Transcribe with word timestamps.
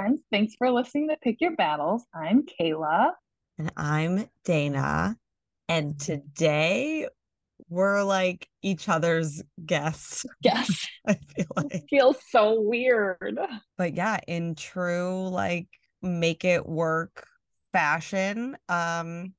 friends. 0.00 0.22
Thanks 0.30 0.54
for 0.56 0.70
listening 0.70 1.08
to 1.08 1.16
Pick 1.20 1.42
Your 1.42 1.54
Battles. 1.56 2.04
I'm 2.14 2.46
Kayla. 2.46 3.10
And 3.58 3.70
I'm 3.76 4.30
Dana. 4.46 5.14
And 5.68 6.00
today 6.00 7.06
we're 7.68 8.02
like 8.02 8.48
each 8.62 8.88
other's 8.88 9.42
guests. 9.64 10.24
Yes. 10.42 10.86
I 11.06 11.18
feel 11.36 11.46
like. 11.56 11.74
It 11.74 11.82
feels 11.90 12.16
so 12.30 12.62
weird. 12.62 13.38
But 13.76 13.94
yeah, 13.94 14.20
in 14.26 14.54
true 14.54 15.28
like 15.28 15.66
make 16.00 16.46
it 16.46 16.66
work 16.66 17.26
fashion, 17.74 18.56
um, 18.70 19.34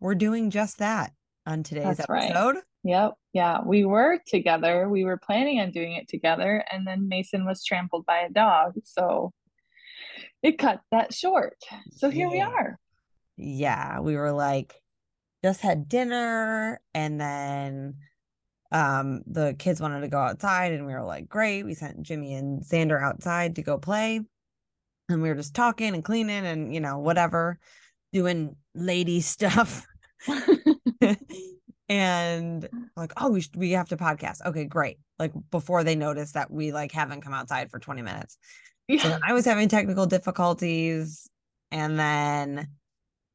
we're 0.00 0.14
doing 0.14 0.48
just 0.48 0.78
that 0.78 1.12
on 1.44 1.62
today's 1.62 1.98
That's 1.98 2.08
right. 2.08 2.30
episode. 2.30 2.56
Yep. 2.84 3.12
Yeah. 3.34 3.58
We 3.66 3.84
were 3.84 4.18
together. 4.26 4.88
We 4.88 5.04
were 5.04 5.18
planning 5.18 5.60
on 5.60 5.72
doing 5.72 5.92
it 5.92 6.08
together. 6.08 6.64
And 6.72 6.86
then 6.86 7.06
Mason 7.06 7.44
was 7.44 7.62
trampled 7.62 8.06
by 8.06 8.20
a 8.20 8.30
dog. 8.30 8.76
So 8.84 9.34
it 10.42 10.58
cut 10.58 10.80
that 10.90 11.12
short. 11.12 11.56
So 11.92 12.10
here 12.10 12.30
we 12.30 12.40
are. 12.40 12.78
Yeah, 13.36 14.00
we 14.00 14.16
were 14.16 14.32
like 14.32 14.74
just 15.42 15.60
had 15.60 15.88
dinner 15.88 16.80
and 16.92 17.20
then 17.20 17.94
um 18.72 19.22
the 19.26 19.54
kids 19.58 19.80
wanted 19.80 20.02
to 20.02 20.08
go 20.08 20.18
outside 20.18 20.72
and 20.72 20.86
we 20.86 20.92
were 20.92 21.04
like 21.04 21.28
great. 21.28 21.64
We 21.64 21.74
sent 21.74 22.02
jimmy 22.02 22.34
and 22.34 22.62
xander 22.62 23.02
outside 23.02 23.56
to 23.56 23.62
go 23.62 23.78
play 23.78 24.20
and 25.08 25.22
we 25.22 25.28
were 25.28 25.34
just 25.34 25.54
talking 25.54 25.94
and 25.94 26.04
cleaning 26.04 26.46
and 26.46 26.74
you 26.74 26.80
know 26.80 26.98
whatever 26.98 27.58
doing 28.12 28.56
lady 28.74 29.20
stuff. 29.20 29.86
And 31.90 32.68
like 32.96 33.12
oh 33.16 33.30
we 33.30 33.40
should, 33.40 33.56
we 33.56 33.72
have 33.72 33.88
to 33.88 33.96
podcast. 33.96 34.46
Okay 34.46 34.64
great. 34.64 34.98
Like 35.18 35.32
before 35.50 35.82
they 35.82 35.96
notice 35.96 36.32
that 36.32 36.48
we 36.48 36.70
like 36.70 36.92
haven't 36.92 37.22
come 37.22 37.34
outside 37.34 37.68
for 37.68 37.80
20 37.80 38.02
minutes 38.02 38.38
Yeah. 38.96 39.08
then 39.08 39.20
I 39.26 39.32
was 39.32 39.44
having 39.44 39.68
technical 39.68 40.06
difficulties. 40.06 41.28
And 41.70 41.98
then 41.98 42.68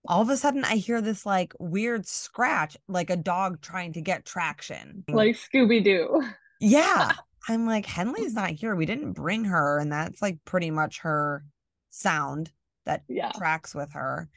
all 0.08 0.22
of 0.22 0.30
a 0.30 0.38
sudden 0.38 0.64
I 0.66 0.76
hear 0.76 1.02
this 1.02 1.26
like 1.26 1.54
weird 1.60 2.08
scratch, 2.08 2.78
like 2.88 3.10
a 3.10 3.16
dog 3.16 3.62
trying 3.62 3.94
to 3.94 4.02
get 4.02 4.26
traction. 4.26 5.04
Like 5.08 5.36
Scooby 5.36 5.84
Doo. 5.84 6.22
yeah. 6.60 7.14
I'm 7.48 7.66
like, 7.68 7.86
Henley's 7.86 8.34
not 8.34 8.50
here. 8.52 8.76
We 8.76 8.86
didn't 8.86 9.14
bring 9.14 9.46
her. 9.46 9.80
And 9.80 9.92
that's 9.92 10.22
like 10.22 10.38
pretty 10.46 10.72
much 10.72 11.00
her 11.00 11.46
sound 11.92 12.52
that 12.86 13.04
Yeah. 13.08 13.32
tracks 13.36 13.74
with 13.76 13.94
her. 13.94 14.30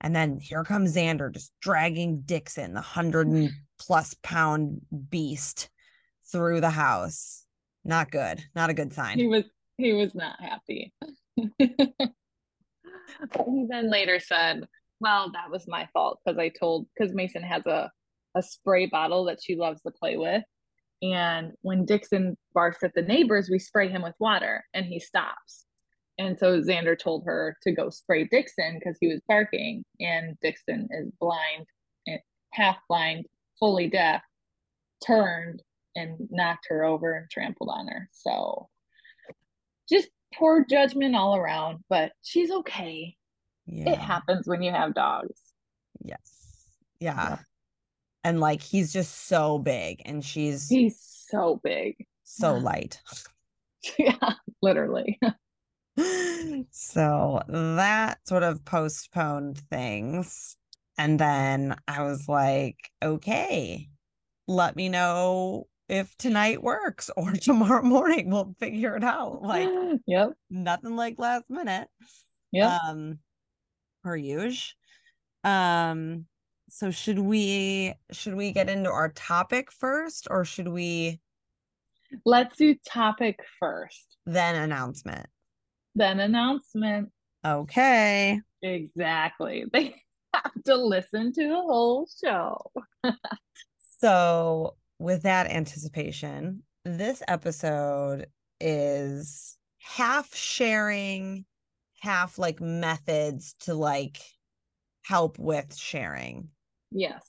And 0.00 0.14
then 0.14 0.38
here 0.38 0.62
comes 0.64 0.94
Xander 0.96 1.32
just 1.32 1.52
dragging 1.60 2.22
Dixon, 2.22 2.72
the 2.74 2.80
hundred 2.80 3.26
and 3.26 3.50
plus 3.80 4.14
pound 4.22 4.80
beast, 5.10 5.68
through 6.30 6.60
the 6.60 6.70
house. 6.70 7.44
Not 7.84 8.10
good. 8.10 8.42
Not 8.54 8.70
a 8.70 8.74
good 8.74 8.92
sign. 8.92 9.18
He 9.18 9.26
was 9.26 9.44
he 9.78 9.92
was 9.94 10.14
not 10.14 10.36
happy. 10.40 10.92
But 13.20 13.46
he 13.46 13.66
then 13.68 13.90
later 13.90 14.20
said, 14.20 14.66
Well, 15.00 15.30
that 15.32 15.50
was 15.50 15.66
my 15.66 15.88
fault 15.92 16.20
because 16.24 16.38
I 16.38 16.50
told 16.50 16.86
because 16.94 17.14
Mason 17.14 17.42
has 17.42 17.64
a, 17.66 17.90
a 18.36 18.42
spray 18.42 18.86
bottle 18.86 19.24
that 19.24 19.42
she 19.42 19.56
loves 19.56 19.82
to 19.82 19.90
play 19.90 20.16
with. 20.16 20.42
And 21.02 21.52
when 21.62 21.84
Dixon 21.84 22.36
barks 22.54 22.82
at 22.82 22.92
the 22.94 23.02
neighbors, 23.02 23.48
we 23.50 23.58
spray 23.58 23.88
him 23.88 24.02
with 24.02 24.14
water 24.18 24.64
and 24.74 24.84
he 24.84 24.98
stops. 24.98 25.64
And 26.18 26.36
so 26.36 26.60
Xander 26.60 26.98
told 26.98 27.24
her 27.26 27.56
to 27.62 27.72
go 27.72 27.90
spray 27.90 28.24
Dixon 28.24 28.78
because 28.78 28.96
he 29.00 29.06
was 29.06 29.20
barking, 29.28 29.84
and 30.00 30.36
Dixon 30.42 30.88
is 30.90 31.12
blind, 31.20 31.66
eh, 32.08 32.18
half 32.52 32.76
blind, 32.88 33.26
fully 33.60 33.88
deaf, 33.88 34.20
turned 35.06 35.62
and 35.94 36.16
knocked 36.30 36.66
her 36.70 36.82
over 36.82 37.12
and 37.12 37.30
trampled 37.30 37.70
on 37.72 37.86
her. 37.86 38.08
So 38.10 38.68
just 39.88 40.08
poor 40.34 40.64
judgment 40.68 41.16
all 41.16 41.36
around, 41.36 41.84
but 41.88 42.12
she's 42.22 42.50
okay. 42.50 43.16
Yeah. 43.66 43.90
It 43.92 43.98
happens 43.98 44.46
when 44.46 44.62
you 44.62 44.72
have 44.72 44.94
dogs. 44.94 45.40
Yes. 46.02 46.20
Yeah. 47.00 47.38
And 48.24 48.40
like 48.40 48.62
he's 48.62 48.92
just 48.92 49.26
so 49.28 49.58
big 49.58 50.02
and 50.04 50.24
she's 50.24 50.68
He's 50.68 50.98
so 51.00 51.60
big. 51.62 51.96
so 52.24 52.54
light. 52.54 53.00
yeah, 53.98 54.34
literally. 54.62 55.18
so 56.70 57.42
that 57.48 58.18
sort 58.26 58.42
of 58.42 58.64
postponed 58.64 59.58
things. 59.70 60.56
And 60.96 61.18
then 61.18 61.76
I 61.86 62.02
was 62.02 62.28
like, 62.28 62.76
okay, 63.02 63.88
let 64.48 64.74
me 64.76 64.88
know 64.88 65.66
if 65.88 66.16
tonight 66.16 66.62
works 66.62 67.10
or 67.16 67.32
tomorrow 67.40 67.82
morning 67.82 68.30
we'll 68.30 68.54
figure 68.58 68.96
it 68.96 69.04
out. 69.04 69.42
Like 69.42 69.68
yep. 70.06 70.32
nothing 70.50 70.96
like 70.96 71.18
last 71.18 71.44
minute. 71.48 71.88
Yep. 72.52 72.80
um 72.82 73.18
per 74.02 74.16
usual 74.16 74.72
um 75.44 76.24
so 76.70 76.90
should 76.90 77.18
we 77.18 77.94
should 78.10 78.34
we 78.34 78.52
get 78.52 78.70
into 78.70 78.90
our 78.90 79.10
topic 79.10 79.70
first 79.70 80.28
or 80.30 80.44
should 80.44 80.68
we 80.68 81.20
Let's 82.24 82.56
do 82.56 82.74
topic 82.86 83.38
first, 83.60 84.16
then 84.24 84.54
announcement 84.54 85.26
then 85.94 86.20
announcement. 86.20 87.10
okay 87.44 88.40
Exactly. 88.62 89.64
They 89.72 89.94
have 90.34 90.62
to 90.66 90.76
listen 90.76 91.32
to 91.32 91.48
the 91.48 91.54
whole 91.54 92.06
show. 92.22 92.58
so 94.00 94.76
with 94.98 95.22
that 95.22 95.50
anticipation 95.50 96.62
this 96.84 97.22
episode 97.28 98.26
is 98.60 99.56
half 99.80 100.34
sharing 100.34 101.44
half 102.00 102.38
like 102.38 102.60
methods 102.60 103.54
to 103.60 103.74
like 103.74 104.18
help 105.04 105.38
with 105.38 105.74
sharing 105.76 106.48
Yes. 106.90 107.22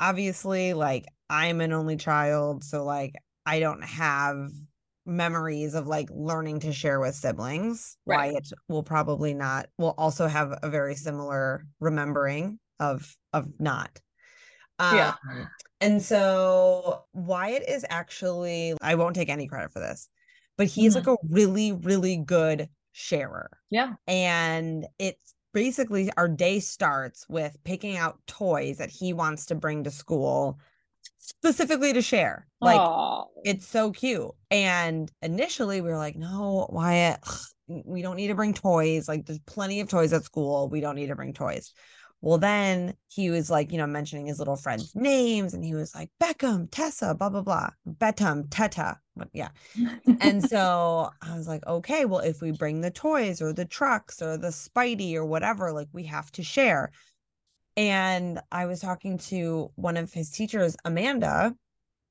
obviously 0.00 0.74
like 0.74 1.06
i'm 1.30 1.60
an 1.60 1.72
only 1.72 1.96
child 1.96 2.64
so 2.64 2.84
like 2.84 3.14
i 3.46 3.60
don't 3.60 3.82
have 3.82 4.50
memories 5.06 5.74
of 5.74 5.86
like 5.86 6.08
learning 6.10 6.60
to 6.60 6.72
share 6.72 6.98
with 7.00 7.14
siblings 7.14 7.96
Right. 8.04 8.32
wyatt 8.32 8.50
will 8.68 8.82
probably 8.82 9.32
not 9.34 9.68
will 9.78 9.94
also 9.96 10.26
have 10.26 10.58
a 10.62 10.68
very 10.68 10.94
similar 10.96 11.64
remembering 11.80 12.58
of 12.80 13.16
of 13.32 13.48
not 13.58 14.00
Yeah. 14.78 15.14
Um, 15.30 15.48
And 15.80 16.02
so 16.02 17.04
wyatt 17.12 17.68
is 17.68 17.84
actually 17.90 18.74
i 18.80 18.94
won't 18.94 19.14
take 19.14 19.28
any 19.28 19.46
credit 19.46 19.72
for 19.72 19.80
this 19.80 20.08
but 20.56 20.66
he's 20.66 20.94
like 20.94 21.04
mm-hmm. 21.04 21.32
a 21.32 21.34
really 21.34 21.72
really 21.72 22.16
good 22.16 22.68
sharer. 22.92 23.50
Yeah. 23.70 23.94
and 24.06 24.86
it's 24.98 25.34
basically 25.52 26.10
our 26.16 26.28
day 26.28 26.60
starts 26.60 27.26
with 27.28 27.56
picking 27.64 27.96
out 27.96 28.18
toys 28.26 28.78
that 28.78 28.90
he 28.90 29.12
wants 29.12 29.46
to 29.46 29.54
bring 29.54 29.84
to 29.84 29.90
school 29.90 30.58
specifically 31.18 31.92
to 31.92 32.02
share. 32.02 32.46
Like 32.60 32.78
Aw. 32.78 33.24
it's 33.44 33.66
so 33.66 33.90
cute. 33.90 34.30
And 34.50 35.10
initially 35.22 35.80
we 35.80 35.90
were 35.90 35.96
like 35.96 36.16
no 36.16 36.68
wyatt 36.70 37.20
ugh, 37.26 37.38
we 37.84 38.02
don't 38.02 38.16
need 38.16 38.28
to 38.28 38.34
bring 38.34 38.54
toys. 38.54 39.08
Like 39.08 39.26
there's 39.26 39.40
plenty 39.40 39.80
of 39.80 39.88
toys 39.88 40.12
at 40.12 40.24
school. 40.24 40.68
We 40.68 40.80
don't 40.80 40.96
need 40.96 41.08
to 41.08 41.16
bring 41.16 41.32
toys 41.32 41.72
well 42.20 42.38
then 42.38 42.94
he 43.08 43.30
was 43.30 43.50
like 43.50 43.72
you 43.72 43.78
know 43.78 43.86
mentioning 43.86 44.26
his 44.26 44.38
little 44.38 44.56
friends 44.56 44.94
names 44.94 45.54
and 45.54 45.64
he 45.64 45.74
was 45.74 45.94
like 45.94 46.10
beckham 46.20 46.68
tessa 46.70 47.14
blah 47.14 47.28
blah 47.28 47.42
blah 47.42 47.68
betum 47.86 48.48
teta 48.50 48.98
but 49.16 49.28
yeah 49.32 49.48
and 50.20 50.42
so 50.48 51.10
I 51.22 51.36
was 51.36 51.48
like, 51.48 51.66
okay, 51.66 52.04
well, 52.04 52.20
if 52.20 52.40
we 52.40 52.52
bring 52.52 52.80
the 52.80 52.90
toys 52.90 53.40
or 53.40 53.52
the 53.52 53.64
trucks 53.64 54.22
or 54.22 54.36
the 54.36 54.48
Spidey 54.48 55.14
or 55.14 55.24
whatever, 55.24 55.72
like 55.72 55.88
we 55.92 56.04
have 56.04 56.30
to 56.32 56.42
share. 56.42 56.90
And 57.76 58.40
I 58.50 58.66
was 58.66 58.80
talking 58.80 59.18
to 59.18 59.70
one 59.74 59.96
of 59.96 60.12
his 60.12 60.30
teachers, 60.30 60.76
Amanda, 60.84 61.54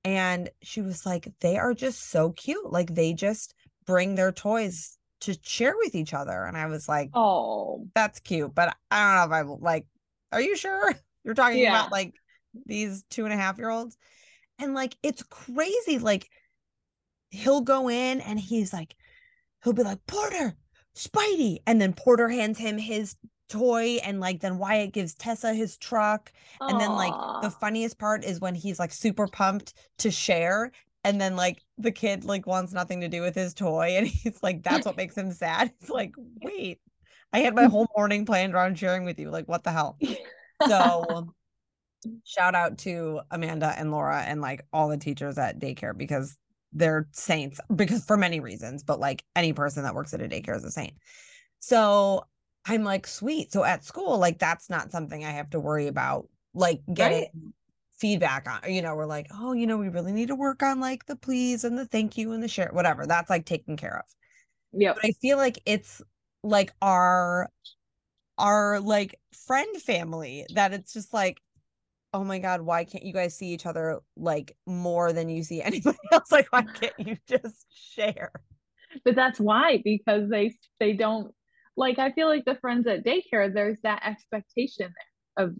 and 0.03 0.49
she 0.61 0.81
was 0.81 1.05
like, 1.05 1.27
they 1.39 1.57
are 1.57 1.73
just 1.73 2.09
so 2.09 2.31
cute. 2.31 2.71
Like 2.71 2.93
they 2.93 3.13
just 3.13 3.55
bring 3.85 4.15
their 4.15 4.31
toys 4.31 4.97
to 5.21 5.35
share 5.41 5.75
with 5.77 5.95
each 5.95 6.13
other. 6.13 6.43
And 6.43 6.55
I 6.55 6.67
was 6.67 6.87
like, 6.87 7.09
oh. 7.13 7.87
that's 7.95 8.19
cute, 8.19 8.53
but 8.53 8.75
I 8.91 9.17
don't 9.17 9.31
know 9.31 9.37
if 9.37 9.45
I 9.45 9.49
like, 9.59 9.87
are 10.31 10.41
you 10.41 10.55
sure 10.55 10.93
you're 11.23 11.33
talking 11.33 11.59
Yeah. 11.59 11.79
about 11.79 11.91
like 11.91 12.13
these 12.65 13.03
two 13.09 13.25
and 13.25 13.33
a 13.33 13.37
half 13.37 13.57
year 13.57 13.69
olds? 13.69 13.97
And 14.59 14.73
like, 14.73 14.95
it's 15.03 15.23
crazy. 15.23 15.99
Like, 15.99 16.29
he'll 17.29 17.61
go 17.61 17.89
in 17.89 18.21
and 18.21 18.39
he's 18.39 18.71
like, 18.71 18.95
he'll 19.63 19.73
be 19.73 19.83
like, 19.83 20.05
Porter, 20.07 20.55
Spidey. 20.95 21.57
And 21.67 21.81
then 21.81 21.93
Porter 21.93 22.29
hands 22.29 22.57
him 22.57 22.77
his 22.77 23.15
toy. 23.49 23.97
And 24.03 24.19
like, 24.19 24.39
then 24.39 24.57
Wyatt 24.57 24.93
gives 24.93 25.13
Tessa 25.15 25.53
his 25.53 25.77
truck. 25.77 26.31
And 26.61 26.79
then 26.79 26.93
like 26.93 27.13
the 27.41 27.51
funniest 27.51 27.97
part 27.97 28.23
is 28.23 28.39
when 28.39 28.55
he's 28.55 28.79
like 28.79 28.93
super 28.93 29.27
pumped 29.27 29.73
to 29.99 30.11
share. 30.11 30.71
And 31.03 31.19
then 31.19 31.35
like 31.35 31.61
the 31.77 31.91
kid 31.91 32.23
like 32.23 32.47
wants 32.47 32.73
nothing 32.73 33.01
to 33.01 33.07
do 33.09 33.21
with 33.21 33.35
his 33.35 33.53
toy. 33.53 33.95
And 33.97 34.07
he's 34.23 34.41
like, 34.41 34.63
that's 34.63 34.85
what 34.85 34.97
makes 34.97 35.17
him 35.17 35.31
sad. 35.31 35.73
It's 35.81 35.89
like, 35.89 36.13
wait, 36.41 36.79
I 37.33 37.39
had 37.39 37.55
my 37.55 37.65
mm. 37.65 37.71
whole 37.71 37.87
morning 37.95 38.25
planned 38.25 38.53
around 38.53 38.79
sharing 38.79 39.05
with 39.05 39.19
you. 39.19 39.29
Like, 39.29 39.47
what 39.47 39.63
the 39.63 39.71
hell? 39.71 39.97
So 40.67 41.33
shout 42.23 42.55
out 42.55 42.77
to 42.79 43.21
Amanda 43.31 43.73
and 43.77 43.91
Laura 43.91 44.21
and 44.21 44.41
like 44.41 44.65
all 44.71 44.87
the 44.87 44.97
teachers 44.97 45.37
at 45.37 45.59
daycare 45.59 45.97
because 45.97 46.37
they're 46.71 47.07
saints 47.11 47.59
because 47.75 48.03
for 48.05 48.17
many 48.17 48.39
reasons, 48.39 48.83
but 48.83 48.99
like 48.99 49.23
any 49.35 49.53
person 49.53 49.83
that 49.83 49.95
works 49.95 50.13
at 50.13 50.21
a 50.21 50.27
daycare 50.27 50.55
is 50.55 50.63
a 50.63 50.71
saint. 50.71 50.93
So 51.59 52.25
I'm 52.65 52.83
like, 52.83 53.07
sweet. 53.07 53.51
So 53.51 53.63
at 53.63 53.85
school, 53.85 54.17
like 54.17 54.39
that's 54.39 54.69
not 54.69 54.91
something 54.91 55.23
I 55.23 55.31
have 55.31 55.49
to 55.51 55.59
worry 55.59 55.87
about, 55.87 56.27
like 56.53 56.81
getting 56.93 57.19
right. 57.19 57.31
feedback 57.97 58.47
on. 58.49 58.71
You 58.71 58.81
know, 58.81 58.95
we're 58.95 59.05
like, 59.05 59.27
oh, 59.33 59.53
you 59.53 59.67
know, 59.67 59.77
we 59.77 59.89
really 59.89 60.11
need 60.11 60.27
to 60.27 60.35
work 60.35 60.63
on 60.63 60.79
like 60.79 61.05
the 61.05 61.15
please 61.15 61.63
and 61.63 61.77
the 61.77 61.85
thank 61.85 62.17
you 62.17 62.33
and 62.33 62.43
the 62.43 62.47
share, 62.47 62.69
whatever. 62.73 63.05
That's 63.05 63.29
like 63.29 63.45
taken 63.45 63.77
care 63.77 63.97
of. 63.97 64.05
Yeah. 64.73 64.93
But 64.93 65.05
I 65.05 65.11
feel 65.21 65.37
like 65.37 65.59
it's 65.65 66.01
like 66.45 66.71
our 66.81 67.49
our 68.37 68.79
like 68.79 69.19
friend 69.47 69.81
family 69.81 70.45
that 70.53 70.73
it's 70.73 70.93
just 70.93 71.13
like 71.13 71.41
oh 72.13 72.23
my 72.23 72.37
god 72.37 72.61
why 72.61 72.83
can't 72.83 73.03
you 73.03 73.13
guys 73.13 73.35
see 73.35 73.47
each 73.47 73.65
other 73.65 73.99
like 74.15 74.55
more 74.65 75.11
than 75.11 75.27
you 75.29 75.43
see 75.43 75.61
anybody 75.61 75.97
else? 76.11 76.31
Like 76.31 76.47
why 76.51 76.63
can't 76.63 76.93
you 76.99 77.17
just 77.27 77.65
share? 77.71 78.31
But 79.03 79.15
that's 79.15 79.39
why 79.39 79.81
because 79.83 80.29
they 80.29 80.55
they 80.79 80.93
don't 80.93 81.33
like 81.77 81.99
i 81.99 82.09
feel 82.13 82.27
like 82.27 82.45
the 82.45 82.55
friends 82.55 82.87
at 82.87 83.03
daycare 83.03 83.53
there's 83.53 83.81
that 83.83 84.01
expectation 84.05 84.93
there 85.35 85.45
of 85.45 85.53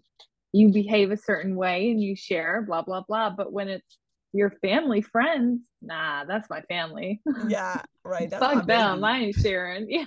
you 0.52 0.70
behave 0.70 1.10
a 1.10 1.16
certain 1.18 1.54
way 1.54 1.90
and 1.90 2.02
you 2.02 2.16
share 2.16 2.62
blah 2.62 2.80
blah 2.80 3.02
blah. 3.06 3.28
But 3.30 3.52
when 3.52 3.68
it's 3.68 3.98
your 4.32 4.50
family 4.62 5.02
friends 5.02 5.62
nah 5.82 6.24
that's 6.24 6.48
my 6.48 6.60
family. 6.62 7.20
Yeah 7.48 7.82
right. 8.04 8.30
That's 8.30 8.42
fuck 8.42 8.66
them. 8.66 9.04
I 9.04 9.18
ain't 9.18 9.36
sharing. 9.36 9.90
Yeah 9.90 10.04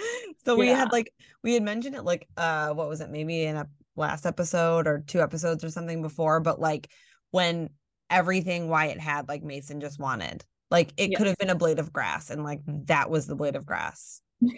so 0.44 0.56
we 0.56 0.68
yeah. 0.68 0.76
had 0.76 0.92
like 0.92 1.12
we 1.42 1.54
had 1.54 1.62
mentioned 1.62 1.94
it 1.94 2.02
like 2.04 2.28
uh 2.36 2.70
what 2.70 2.88
was 2.88 3.00
it 3.00 3.10
maybe 3.10 3.44
in 3.44 3.56
a 3.56 3.68
last 3.96 4.26
episode 4.26 4.86
or 4.86 5.02
two 5.06 5.20
episodes 5.20 5.64
or 5.64 5.70
something 5.70 6.02
before 6.02 6.40
but 6.40 6.60
like 6.60 6.88
when 7.30 7.68
everything 8.08 8.68
Wyatt 8.68 8.98
had 8.98 9.28
like 9.28 9.42
Mason 9.42 9.80
just 9.80 9.98
wanted 9.98 10.44
like 10.70 10.92
it 10.96 11.10
yes. 11.10 11.18
could 11.18 11.26
have 11.26 11.36
been 11.38 11.50
a 11.50 11.54
blade 11.54 11.78
of 11.78 11.92
grass 11.92 12.30
and 12.30 12.44
like 12.44 12.60
that 12.66 13.10
was 13.10 13.26
the 13.26 13.36
blade 13.36 13.56
of 13.56 13.66
grass 13.66 14.20
yeah. 14.40 14.52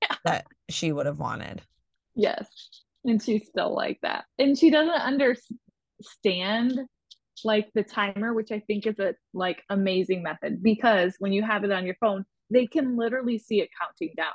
that 0.24 0.46
she 0.68 0.92
would 0.92 1.06
have 1.06 1.18
wanted 1.18 1.62
yes 2.14 2.46
and 3.04 3.22
she's 3.22 3.46
still 3.48 3.74
like 3.74 3.98
that 4.02 4.24
and 4.38 4.58
she 4.58 4.70
doesn't 4.70 4.90
understand 4.90 6.80
like 7.44 7.68
the 7.74 7.82
timer 7.82 8.32
which 8.32 8.50
i 8.50 8.60
think 8.60 8.86
is 8.86 8.98
a 8.98 9.14
like 9.34 9.62
amazing 9.70 10.22
method 10.22 10.62
because 10.62 11.14
when 11.18 11.32
you 11.32 11.42
have 11.42 11.64
it 11.64 11.72
on 11.72 11.84
your 11.84 11.96
phone 12.00 12.24
they 12.50 12.66
can 12.66 12.96
literally 12.96 13.38
see 13.38 13.60
it 13.60 13.68
counting 13.80 14.14
down 14.16 14.32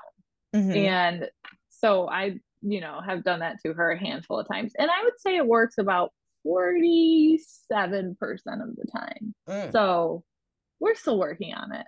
mm-hmm. 0.53 0.71
and 0.71 1.29
so 1.69 2.07
i 2.07 2.37
you 2.61 2.81
know 2.81 2.99
have 3.05 3.23
done 3.23 3.39
that 3.39 3.57
to 3.65 3.73
her 3.73 3.91
a 3.91 3.99
handful 3.99 4.39
of 4.39 4.47
times 4.47 4.73
and 4.77 4.89
i 4.89 5.03
would 5.03 5.19
say 5.19 5.35
it 5.35 5.45
works 5.45 5.77
about 5.77 6.11
47% 6.45 7.39
of 7.71 8.75
the 8.75 8.87
time 8.91 9.35
mm. 9.47 9.71
so 9.71 10.23
we're 10.79 10.95
still 10.95 11.19
working 11.19 11.53
on 11.53 11.71
it 11.71 11.85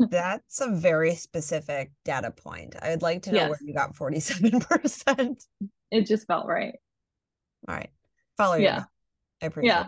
that's 0.10 0.60
a 0.60 0.70
very 0.70 1.14
specific 1.14 1.92
data 2.04 2.30
point 2.30 2.74
i'd 2.82 3.02
like 3.02 3.22
to 3.22 3.32
know 3.32 3.40
yes. 3.40 3.50
where 3.50 3.58
you 3.62 3.74
got 3.74 3.94
47% 3.94 5.44
it 5.90 6.06
just 6.06 6.26
felt 6.26 6.46
right 6.46 6.74
all 7.68 7.74
right 7.74 7.90
follow 8.36 8.56
you 8.56 8.64
yeah 8.64 8.84
i 9.42 9.46
appreciate 9.46 9.70
yeah. 9.70 9.86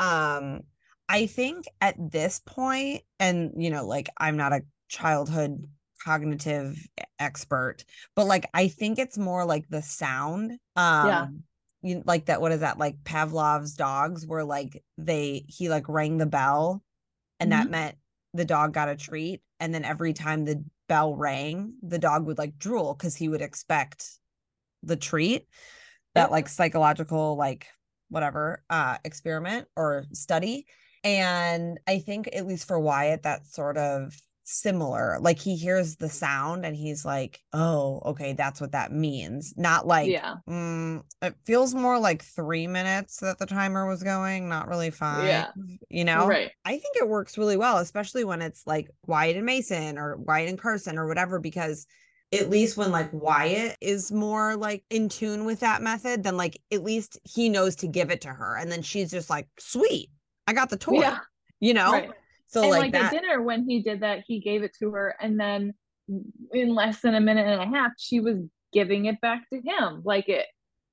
It. 0.00 0.02
um 0.02 0.60
i 1.08 1.26
think 1.26 1.66
at 1.80 1.96
this 1.98 2.40
point 2.44 3.02
and 3.18 3.52
you 3.56 3.70
know 3.70 3.86
like 3.86 4.08
i'm 4.16 4.36
not 4.36 4.52
a 4.52 4.62
childhood 4.88 5.66
cognitive 6.02 6.76
expert, 7.18 7.84
but 8.16 8.26
like 8.26 8.48
I 8.54 8.68
think 8.68 8.98
it's 8.98 9.18
more 9.18 9.44
like 9.44 9.68
the 9.68 9.82
sound. 9.82 10.52
Um 10.76 11.06
yeah. 11.06 11.26
you 11.82 12.02
like 12.06 12.26
that 12.26 12.40
what 12.40 12.52
is 12.52 12.60
that 12.60 12.78
like 12.78 13.04
Pavlov's 13.04 13.74
dogs 13.74 14.26
where 14.26 14.44
like 14.44 14.82
they 14.98 15.44
he 15.48 15.68
like 15.68 15.88
rang 15.88 16.18
the 16.18 16.26
bell 16.26 16.82
and 17.38 17.52
mm-hmm. 17.52 17.62
that 17.62 17.70
meant 17.70 17.96
the 18.34 18.44
dog 18.44 18.72
got 18.72 18.88
a 18.88 18.96
treat 18.96 19.40
and 19.58 19.74
then 19.74 19.84
every 19.84 20.12
time 20.12 20.44
the 20.44 20.64
bell 20.88 21.14
rang 21.14 21.74
the 21.82 21.98
dog 21.98 22.26
would 22.26 22.38
like 22.38 22.58
drool 22.58 22.94
cuz 22.94 23.14
he 23.16 23.28
would 23.28 23.42
expect 23.42 24.06
the 24.82 24.96
treat 24.96 25.46
that 26.14 26.30
like 26.30 26.48
psychological 26.48 27.36
like 27.36 27.66
whatever 28.08 28.62
uh 28.70 28.98
experiment 29.04 29.68
or 29.76 30.04
study 30.12 30.66
and 31.04 31.78
i 31.86 31.98
think 31.98 32.28
at 32.32 32.46
least 32.46 32.66
for 32.66 32.78
wyatt 32.78 33.22
that 33.22 33.46
sort 33.46 33.76
of 33.76 34.14
similar. 34.42 35.18
Like 35.20 35.38
he 35.38 35.56
hears 35.56 35.96
the 35.96 36.08
sound 36.08 36.64
and 36.64 36.76
he's 36.76 37.04
like, 37.04 37.40
oh, 37.52 38.00
okay, 38.06 38.32
that's 38.32 38.60
what 38.60 38.72
that 38.72 38.92
means. 38.92 39.54
Not 39.56 39.86
like, 39.86 40.08
yeah, 40.08 40.36
mm, 40.48 41.02
it 41.22 41.34
feels 41.44 41.74
more 41.74 41.98
like 41.98 42.22
three 42.22 42.66
minutes 42.66 43.18
that 43.18 43.38
the 43.38 43.46
timer 43.46 43.86
was 43.86 44.02
going, 44.02 44.48
not 44.48 44.68
really 44.68 44.90
five. 44.90 45.26
Yeah. 45.26 45.48
You 45.88 46.04
know, 46.04 46.26
right. 46.26 46.50
I 46.64 46.72
think 46.72 46.96
it 46.96 47.08
works 47.08 47.38
really 47.38 47.56
well, 47.56 47.78
especially 47.78 48.24
when 48.24 48.42
it's 48.42 48.66
like 48.66 48.90
Wyatt 49.06 49.36
and 49.36 49.46
Mason 49.46 49.98
or 49.98 50.16
Wyatt 50.16 50.48
and 50.48 50.58
Carson 50.58 50.98
or 50.98 51.06
whatever, 51.06 51.38
because 51.38 51.86
at 52.32 52.50
least 52.50 52.76
when 52.76 52.92
like 52.92 53.12
Wyatt 53.12 53.76
is 53.80 54.12
more 54.12 54.56
like 54.56 54.84
in 54.90 55.08
tune 55.08 55.44
with 55.44 55.60
that 55.60 55.82
method, 55.82 56.22
then 56.22 56.36
like 56.36 56.60
at 56.72 56.84
least 56.84 57.18
he 57.24 57.48
knows 57.48 57.76
to 57.76 57.88
give 57.88 58.10
it 58.10 58.20
to 58.22 58.28
her. 58.28 58.56
And 58.56 58.70
then 58.70 58.82
she's 58.82 59.10
just 59.10 59.30
like, 59.30 59.48
sweet, 59.58 60.10
I 60.46 60.52
got 60.52 60.70
the 60.70 60.76
toy. 60.76 61.00
Yeah. 61.00 61.18
You 61.58 61.74
know? 61.74 61.92
Right. 61.92 62.10
So 62.50 62.62
and 62.62 62.70
like, 62.70 62.80
like 62.80 62.92
that, 62.92 63.14
at 63.14 63.20
dinner 63.22 63.42
when 63.42 63.68
he 63.68 63.80
did 63.80 64.00
that, 64.00 64.24
he 64.26 64.40
gave 64.40 64.62
it 64.64 64.74
to 64.80 64.90
her, 64.90 65.14
and 65.20 65.38
then 65.38 65.72
in 66.52 66.74
less 66.74 67.00
than 67.00 67.14
a 67.14 67.20
minute 67.20 67.46
and 67.46 67.62
a 67.62 67.76
half, 67.76 67.92
she 67.96 68.18
was 68.18 68.38
giving 68.72 69.06
it 69.06 69.20
back 69.20 69.48
to 69.52 69.60
him. 69.60 70.02
Like 70.04 70.28
it, 70.28 70.46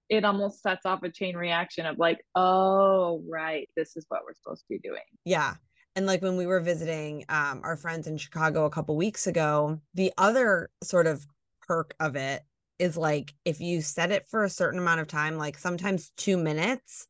it 0.09 0.23
almost 0.23 0.61
sets 0.61 0.85
off 0.85 1.01
a 1.03 1.09
chain 1.09 1.35
reaction 1.35 1.87
of 1.87 1.97
like, 1.97 2.19
oh 2.35 3.23
right, 3.27 3.67
this 3.75 3.97
is 3.97 4.05
what 4.09 4.21
we're 4.23 4.35
supposed 4.35 4.61
to 4.61 4.67
be 4.69 4.79
doing. 4.79 5.01
Yeah. 5.25 5.55
And 5.95 6.05
like 6.05 6.21
when 6.21 6.37
we 6.37 6.45
were 6.45 6.59
visiting 6.59 7.25
um, 7.29 7.61
our 7.63 7.75
friends 7.75 8.05
in 8.05 8.17
Chicago 8.17 8.65
a 8.65 8.69
couple 8.69 8.95
weeks 8.95 9.25
ago, 9.25 9.81
the 9.95 10.13
other 10.19 10.69
sort 10.83 11.07
of 11.07 11.25
perk 11.67 11.95
of 11.99 12.15
it 12.15 12.43
is 12.77 12.95
like 12.95 13.33
if 13.45 13.59
you 13.59 13.81
set 13.81 14.11
it 14.11 14.27
for 14.27 14.43
a 14.43 14.49
certain 14.49 14.79
amount 14.79 15.01
of 15.01 15.07
time, 15.07 15.37
like 15.37 15.57
sometimes 15.57 16.11
two 16.17 16.37
minutes, 16.37 17.07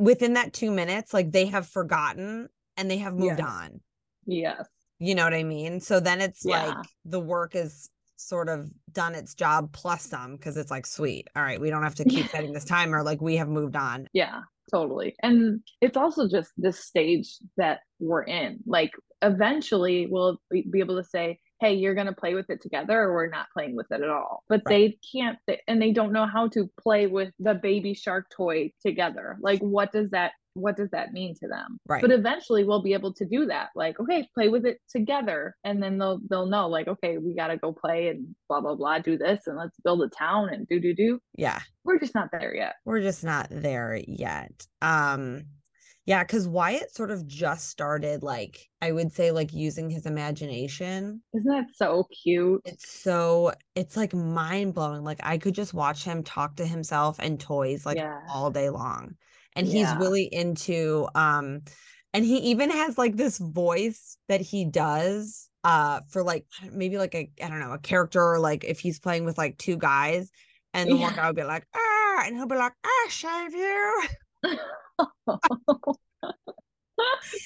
within 0.00 0.34
that 0.34 0.52
two 0.52 0.72
minutes, 0.72 1.14
like 1.14 1.30
they 1.30 1.46
have 1.46 1.68
forgotten 1.68 2.48
and 2.80 2.90
they 2.90 2.96
have 2.96 3.14
moved 3.14 3.38
yes. 3.38 3.48
on. 3.48 3.80
Yes. 4.26 4.66
You 4.98 5.14
know 5.14 5.24
what 5.24 5.34
I 5.34 5.44
mean? 5.44 5.80
So 5.80 6.00
then 6.00 6.20
it's 6.20 6.44
yeah. 6.44 6.66
like 6.66 6.86
the 7.04 7.20
work 7.20 7.54
is 7.54 7.90
sort 8.16 8.48
of 8.48 8.70
done 8.92 9.14
its 9.14 9.34
job 9.34 9.72
plus 9.72 10.02
some 10.02 10.36
because 10.36 10.56
it's 10.56 10.70
like, 10.70 10.86
sweet. 10.86 11.28
All 11.36 11.42
right, 11.42 11.60
we 11.60 11.70
don't 11.70 11.82
have 11.82 11.94
to 11.96 12.04
keep 12.04 12.28
setting 12.28 12.52
this 12.52 12.64
timer. 12.64 13.02
Like 13.02 13.20
we 13.20 13.36
have 13.36 13.48
moved 13.48 13.76
on. 13.76 14.08
Yeah, 14.12 14.40
totally. 14.70 15.14
And 15.22 15.60
it's 15.80 15.96
also 15.96 16.26
just 16.28 16.52
this 16.56 16.84
stage 16.84 17.36
that 17.56 17.80
we're 17.98 18.22
in. 18.22 18.58
Like 18.66 18.92
eventually 19.22 20.06
we'll 20.10 20.40
be 20.50 20.80
able 20.80 20.96
to 20.96 21.04
say, 21.04 21.38
hey 21.60 21.74
you're 21.74 21.94
going 21.94 22.06
to 22.06 22.12
play 22.12 22.34
with 22.34 22.48
it 22.48 22.60
together 22.62 23.02
or 23.02 23.12
we're 23.12 23.28
not 23.28 23.46
playing 23.52 23.76
with 23.76 23.86
it 23.90 24.02
at 24.02 24.08
all 24.08 24.42
but 24.48 24.62
right. 24.66 24.68
they 24.68 24.98
can't 25.12 25.38
and 25.68 25.80
they 25.80 25.92
don't 25.92 26.12
know 26.12 26.26
how 26.26 26.48
to 26.48 26.68
play 26.80 27.06
with 27.06 27.32
the 27.38 27.54
baby 27.54 27.94
shark 27.94 28.26
toy 28.34 28.72
together 28.80 29.36
like 29.40 29.60
what 29.60 29.92
does 29.92 30.10
that 30.10 30.32
what 30.54 30.76
does 30.76 30.90
that 30.90 31.12
mean 31.12 31.34
to 31.36 31.48
them? 31.48 31.78
Right. 31.86 32.02
But 32.02 32.10
eventually 32.10 32.64
we'll 32.64 32.82
be 32.82 32.92
able 32.92 33.12
to 33.14 33.24
do 33.24 33.46
that 33.46 33.68
like 33.74 33.98
okay 34.00 34.26
play 34.34 34.48
with 34.48 34.66
it 34.66 34.78
together. 34.90 35.54
And 35.64 35.82
then 35.82 35.98
they'll 35.98 36.20
they'll 36.28 36.46
know 36.46 36.68
like 36.68 36.88
okay 36.88 37.18
we 37.18 37.34
got 37.34 37.48
to 37.48 37.56
go 37.56 37.72
play 37.72 38.08
and 38.08 38.34
blah 38.48 38.60
blah 38.60 38.74
blah 38.74 38.98
do 38.98 39.16
this 39.16 39.46
and 39.46 39.56
let's 39.56 39.76
build 39.84 40.02
a 40.02 40.08
town 40.08 40.50
and 40.50 40.66
do 40.68 40.80
do 40.80 40.94
do. 40.94 41.20
Yeah. 41.36 41.60
We're 41.84 41.98
just 41.98 42.14
not 42.14 42.28
there 42.32 42.54
yet. 42.54 42.74
We're 42.84 43.00
just 43.00 43.24
not 43.24 43.48
there 43.50 44.00
yet. 44.06 44.66
Um 44.82 45.44
yeah 46.06 46.24
because 46.24 46.48
wyatt 46.48 46.92
sort 46.94 47.10
of 47.10 47.26
just 47.26 47.68
started 47.68 48.22
like 48.22 48.66
i 48.80 48.90
would 48.90 49.12
say 49.12 49.30
like 49.30 49.52
using 49.52 49.90
his 49.90 50.06
imagination. 50.06 51.22
Isn't 51.34 51.50
that 51.50 51.66
so 51.74 52.08
cute? 52.22 52.62
It's 52.64 52.90
so 52.90 53.52
it's 53.76 53.96
like 53.96 54.14
mind-blowing. 54.14 55.04
Like 55.04 55.20
i 55.22 55.38
could 55.38 55.54
just 55.54 55.74
watch 55.74 56.04
him 56.04 56.22
talk 56.22 56.56
to 56.56 56.66
himself 56.66 57.18
and 57.20 57.38
toys 57.38 57.86
like 57.86 57.98
yeah. 57.98 58.20
all 58.28 58.50
day 58.50 58.70
long 58.70 59.14
and 59.56 59.66
yeah. 59.66 59.90
he's 59.92 60.00
really 60.00 60.24
into 60.24 61.08
um 61.14 61.62
and 62.12 62.24
he 62.24 62.38
even 62.38 62.70
has 62.70 62.98
like 62.98 63.16
this 63.16 63.38
voice 63.38 64.16
that 64.28 64.40
he 64.40 64.64
does 64.64 65.48
uh 65.64 66.00
for 66.08 66.22
like 66.22 66.46
maybe 66.72 66.98
like 66.98 67.14
a 67.14 67.30
I 67.42 67.48
don't 67.48 67.60
know 67.60 67.72
a 67.72 67.78
character 67.78 68.22
or 68.22 68.38
like 68.38 68.64
if 68.64 68.80
he's 68.80 68.98
playing 68.98 69.24
with 69.24 69.38
like 69.38 69.58
two 69.58 69.76
guys 69.76 70.30
and 70.72 70.90
the 70.90 70.96
yeah. 70.96 71.02
one 71.02 71.14
guy 71.14 71.26
would 71.26 71.36
be 71.36 71.44
like 71.44 71.66
ah 71.74 72.22
and 72.24 72.36
he'll 72.36 72.46
be 72.46 72.56
like 72.56 72.72
ah 72.84 73.08
shave 73.08 73.52
you 73.52 74.02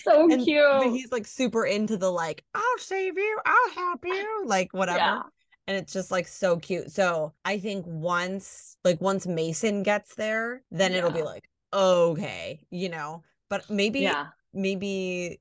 so 0.04 0.30
and, 0.30 0.42
cute 0.42 0.64
but 0.78 0.90
he's 0.90 1.12
like 1.12 1.26
super 1.26 1.64
into 1.64 1.96
the 1.96 2.10
like 2.10 2.44
I'll 2.54 2.78
save 2.78 3.16
you 3.16 3.38
I'll 3.44 3.70
help 3.70 4.04
you 4.04 4.44
like 4.46 4.72
whatever 4.72 4.98
yeah. 4.98 5.22
and 5.66 5.76
it's 5.76 5.92
just 5.92 6.10
like 6.10 6.28
so 6.28 6.58
cute 6.58 6.90
so 6.90 7.32
I 7.44 7.58
think 7.58 7.84
once 7.86 8.76
like 8.84 9.00
once 9.00 9.26
Mason 9.26 9.82
gets 9.82 10.14
there 10.14 10.62
then 10.70 10.92
yeah. 10.92 10.98
it'll 10.98 11.10
be 11.10 11.22
like 11.22 11.48
okay, 11.74 12.60
you 12.70 12.88
know, 12.88 13.22
but 13.50 13.68
maybe, 13.68 14.00
yeah, 14.00 14.26
maybe 14.52 15.40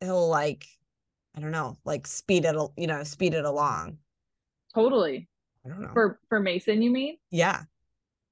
he'll 0.00 0.28
like, 0.28 0.66
I 1.36 1.40
don't 1.40 1.52
know, 1.52 1.78
like 1.84 2.06
speed 2.06 2.44
it, 2.44 2.56
you 2.76 2.86
know, 2.86 3.04
speed 3.04 3.34
it 3.34 3.44
along. 3.44 3.98
Totally. 4.74 5.28
I 5.64 5.68
don't 5.68 5.80
know. 5.80 5.90
For 5.92 6.18
for 6.28 6.40
Mason, 6.40 6.82
you 6.82 6.90
mean? 6.90 7.16
Yeah. 7.30 7.62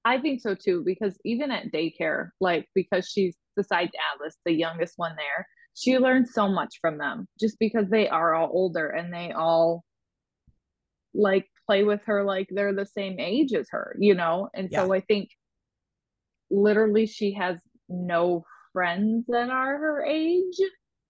I 0.05 0.19
think 0.19 0.41
so 0.41 0.55
too, 0.55 0.83
because 0.85 1.17
even 1.25 1.51
at 1.51 1.73
daycare, 1.73 2.31
like 2.41 2.69
because 2.75 3.07
she's 3.07 3.37
besides 3.57 3.93
Alice, 4.13 4.37
the 4.45 4.53
youngest 4.53 4.95
one 4.97 5.15
there, 5.17 5.47
she 5.75 5.99
learns 5.99 6.33
so 6.33 6.49
much 6.49 6.77
from 6.81 6.99
them 6.99 7.29
just 7.39 7.59
because 7.59 7.89
they 7.91 8.09
are 8.09 8.35
all 8.35 8.51
older 8.53 8.89
and 8.89 9.13
they 9.13 9.33
all 9.33 9.85
like 11.15 11.47
play 11.67 11.85
with 11.85 12.01
her 12.07 12.25
like 12.25 12.49
they're 12.51 12.75
the 12.75 12.87
same 12.87 13.21
age 13.21 13.53
as 13.53 13.69
her, 13.71 13.97
you 13.99 14.15
know? 14.15 14.49
And 14.55 14.69
yeah. 14.71 14.85
so 14.85 14.93
I 14.93 15.01
think 15.01 15.29
literally 16.51 17.07
she 17.07 17.33
has 17.33 17.59
no 17.89 18.45
friends 18.73 19.25
that 19.29 19.51
are 19.51 19.79
her 19.79 20.05
age 20.05 20.59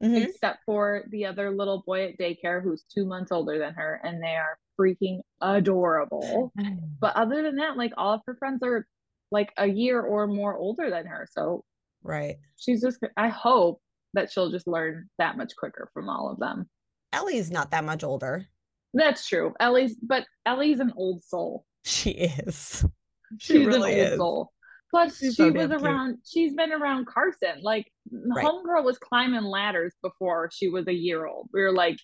mm-hmm. 0.02 0.16
except 0.16 0.60
for 0.64 1.04
the 1.10 1.26
other 1.26 1.50
little 1.50 1.82
boy 1.86 2.08
at 2.08 2.18
daycare 2.18 2.62
who's 2.62 2.84
two 2.92 3.04
months 3.04 3.32
older 3.32 3.58
than 3.58 3.74
her 3.74 4.00
and 4.02 4.22
they 4.22 4.36
are 4.36 4.58
freaking 4.78 5.20
adorable. 5.42 6.52
But 7.00 7.16
other 7.16 7.42
than 7.42 7.56
that 7.56 7.76
like 7.76 7.92
all 7.96 8.14
of 8.14 8.20
her 8.26 8.36
friends 8.36 8.62
are 8.62 8.86
like 9.30 9.52
a 9.58 9.66
year 9.66 10.00
or 10.00 10.26
more 10.26 10.56
older 10.56 10.90
than 10.90 11.06
her 11.06 11.28
so 11.30 11.64
right. 12.02 12.36
she's 12.56 12.82
just 12.82 12.98
i 13.16 13.28
hope 13.28 13.80
that 14.14 14.30
she'll 14.30 14.50
just 14.50 14.66
learn 14.66 15.08
that 15.18 15.36
much 15.36 15.54
quicker 15.56 15.90
from 15.94 16.08
all 16.08 16.30
of 16.30 16.38
them. 16.38 16.68
Ellie's 17.12 17.50
not 17.50 17.70
that 17.70 17.84
much 17.84 18.04
older. 18.04 18.46
That's 18.94 19.26
true. 19.26 19.54
Ellie's 19.60 19.96
but 20.02 20.24
ellie's 20.46 20.80
an 20.80 20.92
old 20.96 21.22
soul. 21.22 21.64
She 21.84 22.10
is. 22.10 22.84
She 23.38 23.58
she's 23.58 23.66
really 23.68 23.92
an 23.92 23.98
old 24.00 24.12
is. 24.12 24.18
soul 24.18 24.52
Plus, 24.90 25.18
she's 25.18 25.34
she 25.34 25.42
so 25.42 25.52
was 25.52 25.70
around. 25.70 26.14
Cute. 26.14 26.20
She's 26.26 26.54
been 26.54 26.72
around 26.72 27.06
Carson. 27.06 27.62
Like 27.62 27.90
right. 28.10 28.44
homegirl 28.44 28.84
was 28.84 28.98
climbing 28.98 29.44
ladders 29.44 29.94
before 30.02 30.50
she 30.52 30.68
was 30.68 30.86
a 30.88 30.94
year 30.94 31.26
old. 31.26 31.48
We 31.52 31.62
were 31.62 31.72
like, 31.72 31.96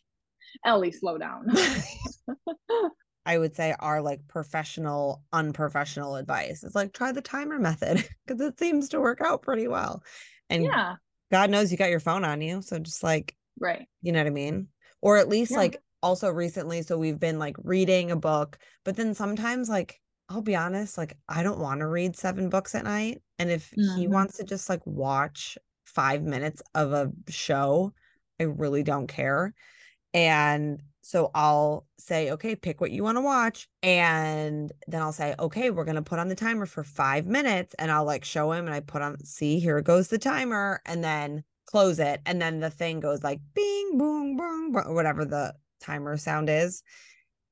Ellie, 0.64 0.93
slow 0.93 1.19
down. 1.19 1.47
I 3.26 3.38
would 3.38 3.57
say 3.57 3.75
our 3.81 4.00
like 4.00 4.21
professional, 4.28 5.23
unprofessional 5.33 6.14
advice 6.14 6.62
is 6.62 6.76
like 6.76 6.93
try 6.93 7.11
the 7.11 7.21
timer 7.21 7.59
method 7.59 8.09
because 8.26 8.40
it 8.40 8.59
seems 8.59 8.88
to 8.90 9.00
work 9.00 9.21
out 9.21 9.43
pretty 9.43 9.66
well. 9.66 10.02
And 10.49 10.62
yeah, 10.62 10.95
God 11.33 11.50
knows 11.50 11.73
you 11.73 11.76
got 11.76 11.90
your 11.90 12.00
phone 12.00 12.25
on 12.25 12.40
you, 12.40 12.62
so 12.62 12.78
just 12.78 13.02
like 13.02 13.35
right, 13.59 13.87
you 14.00 14.12
know 14.12 14.21
what 14.21 14.28
I 14.28 14.31
mean, 14.31 14.69
or 15.02 15.16
at 15.16 15.28
least 15.28 15.50
yeah. 15.50 15.59
like 15.59 15.83
also 16.05 16.31
recently. 16.31 16.83
So 16.83 16.97
we've 16.97 17.19
been 17.19 17.40
like 17.40 17.57
reading 17.64 18.12
a 18.12 18.16
book, 18.16 18.59
but 18.85 18.95
then 18.95 19.12
sometimes 19.12 19.69
like 19.69 20.00
I'll 20.28 20.42
be 20.42 20.56
honest, 20.56 20.99
like 20.99 21.16
I 21.28 21.42
don't 21.42 21.61
want 21.61 21.80
to 21.80 21.87
read 21.87 22.16
seven 22.16 22.49
books 22.49 22.75
at 22.75 22.85
night. 22.85 23.23
And 23.38 23.50
if 23.50 23.71
mm-hmm. 23.71 23.99
he 23.99 24.09
wants 24.09 24.37
to 24.38 24.45
just 24.45 24.68
like 24.68 24.85
watch 24.85 25.56
five 25.85 26.23
minutes 26.23 26.62
of 26.75 26.92
a 26.92 27.12
show, 27.28 27.92
I 28.40 28.45
really 28.45 28.83
don't 28.83 29.06
care. 29.06 29.54
And 30.12 30.83
so 31.02 31.30
I'll 31.35 31.87
say, 31.99 32.33
okay, 32.33 32.56
pick 32.56 32.80
what 32.80 32.90
you 32.90 33.04
want 33.04 33.16
to 33.16 33.23
watch. 33.23 33.68
And 33.83 34.73
then 34.88 35.02
I'll 35.02 35.12
say, 35.12 35.37
okay, 35.38 35.71
we're 35.71 35.85
going 35.85 35.95
to 35.95 36.02
put 36.02 36.18
on 36.18 36.28
the 36.28 36.35
timer 36.35 36.66
for 36.66 36.83
five 36.83 37.26
minutes. 37.26 37.76
And 37.78 37.92
I'll 37.92 38.04
like 38.04 38.25
show 38.25 38.50
him 38.50 38.66
and 38.66 38.75
I 38.75 38.80
put 38.80 39.02
on, 39.02 39.23
see, 39.25 39.61
here 39.61 39.80
goes 39.83 40.09
the 40.09 40.18
timer. 40.18 40.80
And 40.85 41.04
then 41.04 41.45
close 41.66 41.99
it. 41.99 42.21
And 42.26 42.40
then 42.40 42.61
the 42.61 42.71
thing 42.71 43.00
goes 43.00 43.23
like 43.23 43.40
bing, 43.54 43.99
boom, 43.99 44.37
boom, 44.37 44.73
boom 44.73 44.95
whatever 44.95 45.25
the 45.25 45.54
timer 45.80 46.16
sound 46.16 46.49
is. 46.49 46.83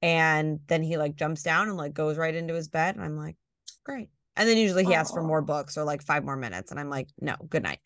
And 0.04 0.60
then 0.66 0.82
he 0.82 0.98
like 0.98 1.16
jumps 1.16 1.42
down 1.42 1.68
and 1.68 1.78
like 1.78 1.94
goes 1.94 2.18
right 2.18 2.34
into 2.34 2.52
his 2.52 2.68
bed. 2.68 2.94
And 2.94 3.02
I'm 3.02 3.16
like, 3.16 3.36
great. 3.84 4.10
And 4.36 4.46
then 4.46 4.58
usually 4.58 4.84
he 4.84 4.90
Aww. 4.90 4.96
asks 4.96 5.14
for 5.14 5.22
more 5.22 5.40
books 5.40 5.78
or 5.78 5.84
like 5.84 6.02
five 6.02 6.26
more 6.26 6.36
minutes. 6.36 6.70
And 6.70 6.78
I'm 6.78 6.90
like, 6.90 7.08
no, 7.18 7.36
good 7.48 7.62
night. 7.62 7.78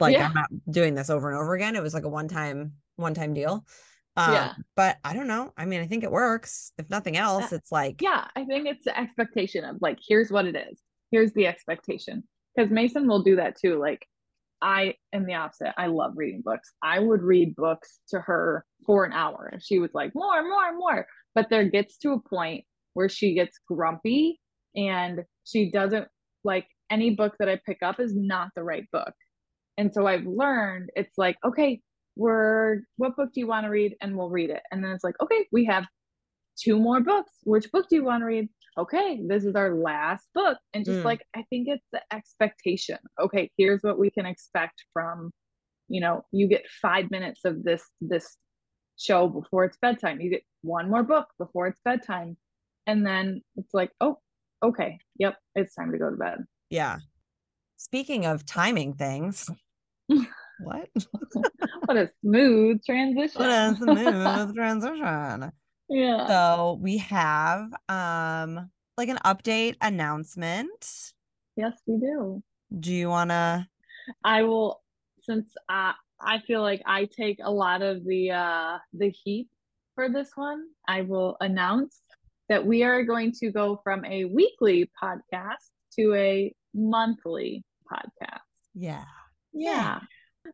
Like 0.00 0.14
yeah. 0.14 0.26
I'm 0.26 0.34
not 0.34 0.48
doing 0.68 0.96
this 0.96 1.10
over 1.10 1.30
and 1.30 1.38
over 1.38 1.54
again. 1.54 1.76
It 1.76 1.82
was 1.82 1.94
like 1.94 2.02
a 2.02 2.08
one 2.08 2.26
time, 2.26 2.72
one 2.96 3.14
time 3.14 3.34
deal. 3.34 3.64
Um, 4.16 4.32
yeah. 4.32 4.52
But 4.74 4.96
I 5.04 5.14
don't 5.14 5.28
know. 5.28 5.52
I 5.56 5.64
mean, 5.64 5.80
I 5.80 5.86
think 5.86 6.02
it 6.02 6.10
works. 6.10 6.72
If 6.76 6.90
nothing 6.90 7.16
else, 7.16 7.52
it's 7.52 7.70
like. 7.70 8.02
Yeah. 8.02 8.24
I 8.34 8.44
think 8.46 8.66
it's 8.66 8.84
the 8.84 8.98
expectation 8.98 9.64
of 9.64 9.76
like, 9.80 10.00
here's 10.04 10.32
what 10.32 10.46
it 10.46 10.56
is. 10.56 10.80
Here's 11.12 11.32
the 11.34 11.46
expectation. 11.46 12.24
Because 12.56 12.72
Mason 12.72 13.06
will 13.06 13.22
do 13.22 13.36
that 13.36 13.56
too. 13.56 13.78
Like, 13.78 14.04
I 14.60 14.94
am 15.12 15.26
the 15.26 15.34
opposite. 15.34 15.74
I 15.76 15.86
love 15.86 16.14
reading 16.16 16.42
books. 16.44 16.72
I 16.82 16.98
would 16.98 17.22
read 17.22 17.54
books 17.54 18.00
to 18.08 18.18
her 18.18 18.64
for 18.84 19.04
an 19.04 19.12
hour. 19.12 19.50
And 19.52 19.62
she 19.62 19.78
was 19.78 19.90
like, 19.94 20.12
more, 20.16 20.42
more, 20.42 20.76
more 20.76 21.06
but 21.34 21.48
there 21.50 21.68
gets 21.68 21.98
to 21.98 22.12
a 22.12 22.28
point 22.28 22.64
where 22.94 23.08
she 23.08 23.34
gets 23.34 23.58
grumpy 23.68 24.40
and 24.76 25.24
she 25.44 25.70
doesn't 25.70 26.08
like 26.44 26.66
any 26.90 27.10
book 27.10 27.34
that 27.38 27.48
I 27.48 27.60
pick 27.66 27.78
up 27.82 28.00
is 28.00 28.14
not 28.14 28.50
the 28.54 28.62
right 28.62 28.84
book. 28.92 29.12
And 29.76 29.92
so 29.92 30.06
I've 30.06 30.26
learned 30.26 30.90
it's 30.94 31.18
like, 31.18 31.36
okay, 31.44 31.80
we're 32.16 32.82
what 32.96 33.16
book 33.16 33.30
do 33.34 33.40
you 33.40 33.46
want 33.46 33.64
to 33.64 33.70
read? 33.70 33.96
And 34.00 34.16
we'll 34.16 34.30
read 34.30 34.50
it. 34.50 34.62
And 34.70 34.84
then 34.84 34.92
it's 34.92 35.04
like, 35.04 35.20
okay, 35.20 35.46
we 35.50 35.64
have 35.64 35.84
two 36.56 36.78
more 36.78 37.00
books. 37.00 37.32
Which 37.44 37.70
book 37.72 37.86
do 37.88 37.96
you 37.96 38.04
want 38.04 38.22
to 38.22 38.26
read? 38.26 38.48
Okay, 38.78 39.20
this 39.26 39.44
is 39.44 39.54
our 39.54 39.74
last 39.74 40.28
book. 40.34 40.58
And 40.72 40.84
just 40.84 41.00
mm. 41.00 41.04
like 41.04 41.22
I 41.34 41.44
think 41.50 41.68
it's 41.68 41.86
the 41.92 42.00
expectation. 42.12 42.98
Okay, 43.20 43.50
here's 43.56 43.82
what 43.82 43.98
we 43.98 44.10
can 44.10 44.26
expect 44.26 44.84
from, 44.92 45.32
you 45.88 46.00
know, 46.00 46.24
you 46.32 46.48
get 46.48 46.64
five 46.80 47.10
minutes 47.10 47.40
of 47.44 47.64
this 47.64 47.82
this 48.00 48.36
show 48.98 49.28
before 49.28 49.64
it's 49.64 49.76
bedtime. 49.78 50.20
You 50.20 50.30
get 50.30 50.44
one 50.62 50.90
more 50.90 51.02
book 51.02 51.28
before 51.38 51.66
it's 51.66 51.80
bedtime. 51.84 52.36
And 52.86 53.06
then 53.06 53.42
it's 53.56 53.72
like, 53.72 53.90
oh, 54.00 54.18
okay. 54.62 54.98
Yep. 55.18 55.36
It's 55.54 55.74
time 55.74 55.92
to 55.92 55.98
go 55.98 56.10
to 56.10 56.16
bed. 56.16 56.44
Yeah. 56.70 56.98
Speaking 57.76 58.26
of 58.26 58.46
timing 58.46 58.94
things, 58.94 59.48
what? 60.60 60.88
what 61.84 61.96
a 61.96 62.10
smooth 62.22 62.84
transition. 62.84 63.40
What 63.40 63.50
a 63.50 63.76
smooth 63.76 64.54
transition. 64.54 65.52
Yeah. 65.90 66.26
So 66.26 66.78
we 66.80 66.96
have 66.96 67.70
um 67.90 68.70
like 68.96 69.10
an 69.10 69.18
update 69.22 69.76
announcement. 69.82 71.12
Yes, 71.56 71.74
we 71.86 71.98
do. 71.98 72.42
Do 72.80 72.90
you 72.90 73.10
wanna 73.10 73.68
I 74.24 74.44
will 74.44 74.80
since 75.20 75.52
I 75.68 75.92
I 76.20 76.40
feel 76.40 76.62
like 76.62 76.82
I 76.86 77.06
take 77.06 77.38
a 77.42 77.50
lot 77.50 77.82
of 77.82 78.04
the 78.04 78.30
uh 78.30 78.78
the 78.92 79.10
heat 79.10 79.48
for 79.94 80.08
this 80.08 80.30
one. 80.34 80.64
I 80.86 81.02
will 81.02 81.36
announce 81.40 82.00
that 82.48 82.64
we 82.66 82.82
are 82.82 83.04
going 83.04 83.32
to 83.40 83.50
go 83.50 83.80
from 83.82 84.04
a 84.04 84.24
weekly 84.24 84.90
podcast 85.02 85.70
to 85.98 86.14
a 86.14 86.54
monthly 86.74 87.64
podcast. 87.90 88.40
Yeah. 88.74 89.04
Yeah. 89.52 90.00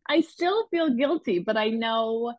I 0.07 0.21
still 0.21 0.67
feel 0.69 0.89
guilty, 0.91 1.39
but 1.39 1.57
I 1.57 1.69
know 1.69 2.33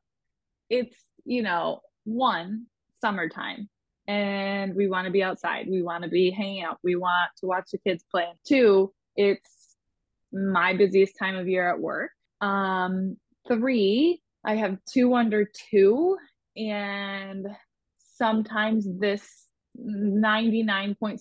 it's, 0.71 0.97
you 1.25 1.43
know, 1.43 1.81
one, 2.05 2.67
summertime 3.01 3.69
and 4.09 4.75
we 4.75 4.89
want 4.89 5.07
to 5.07 5.11
be 5.11 5.23
outside. 5.23 5.67
We 5.69 5.83
want 5.83 6.05
to 6.05 6.11
be 6.11 6.31
hanging 6.31 6.63
out. 6.63 6.79
We 6.83 6.97
want 6.97 7.31
to 7.39 7.47
watch 7.47 7.71
the 7.73 7.79
kids 7.79 8.05
play. 8.11 8.27
Two, 8.47 8.93
it's 9.17 9.77
my 10.33 10.75
busiest 10.75 11.19
time 11.19 11.37
of 11.37 11.49
year 11.49 11.69
at 11.69 11.79
work. 11.79 12.11
Um, 12.43 13.17
three, 13.49 14.21
I 14.45 14.57
have 14.57 14.77
two 14.93 15.15
under 15.15 15.49
two, 15.71 16.19
and 16.57 17.47
sometimes 18.17 18.87
this 18.99 19.47
99.6% 19.79 21.17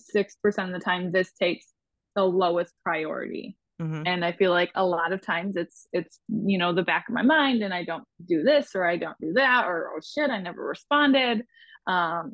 of 0.66 0.72
the 0.72 0.78
time 0.78 1.10
this 1.10 1.32
takes 1.32 1.66
the 2.14 2.24
lowest 2.24 2.74
priority. 2.84 3.56
Mm-hmm. 3.80 4.02
And 4.06 4.24
I 4.24 4.32
feel 4.32 4.50
like 4.50 4.70
a 4.74 4.84
lot 4.84 5.12
of 5.12 5.22
times 5.22 5.56
it's 5.56 5.86
it's 5.92 6.20
you 6.28 6.58
know 6.58 6.72
the 6.72 6.82
back 6.82 7.06
of 7.08 7.14
my 7.14 7.22
mind 7.22 7.62
and 7.62 7.72
I 7.74 7.84
don't 7.84 8.04
do 8.28 8.42
this 8.42 8.70
or 8.74 8.84
I 8.84 8.96
don't 8.96 9.16
do 9.20 9.32
that 9.34 9.64
or 9.66 9.90
oh 9.96 10.00
shit 10.04 10.30
I 10.30 10.40
never 10.40 10.62
responded 10.62 11.44
um 11.86 12.32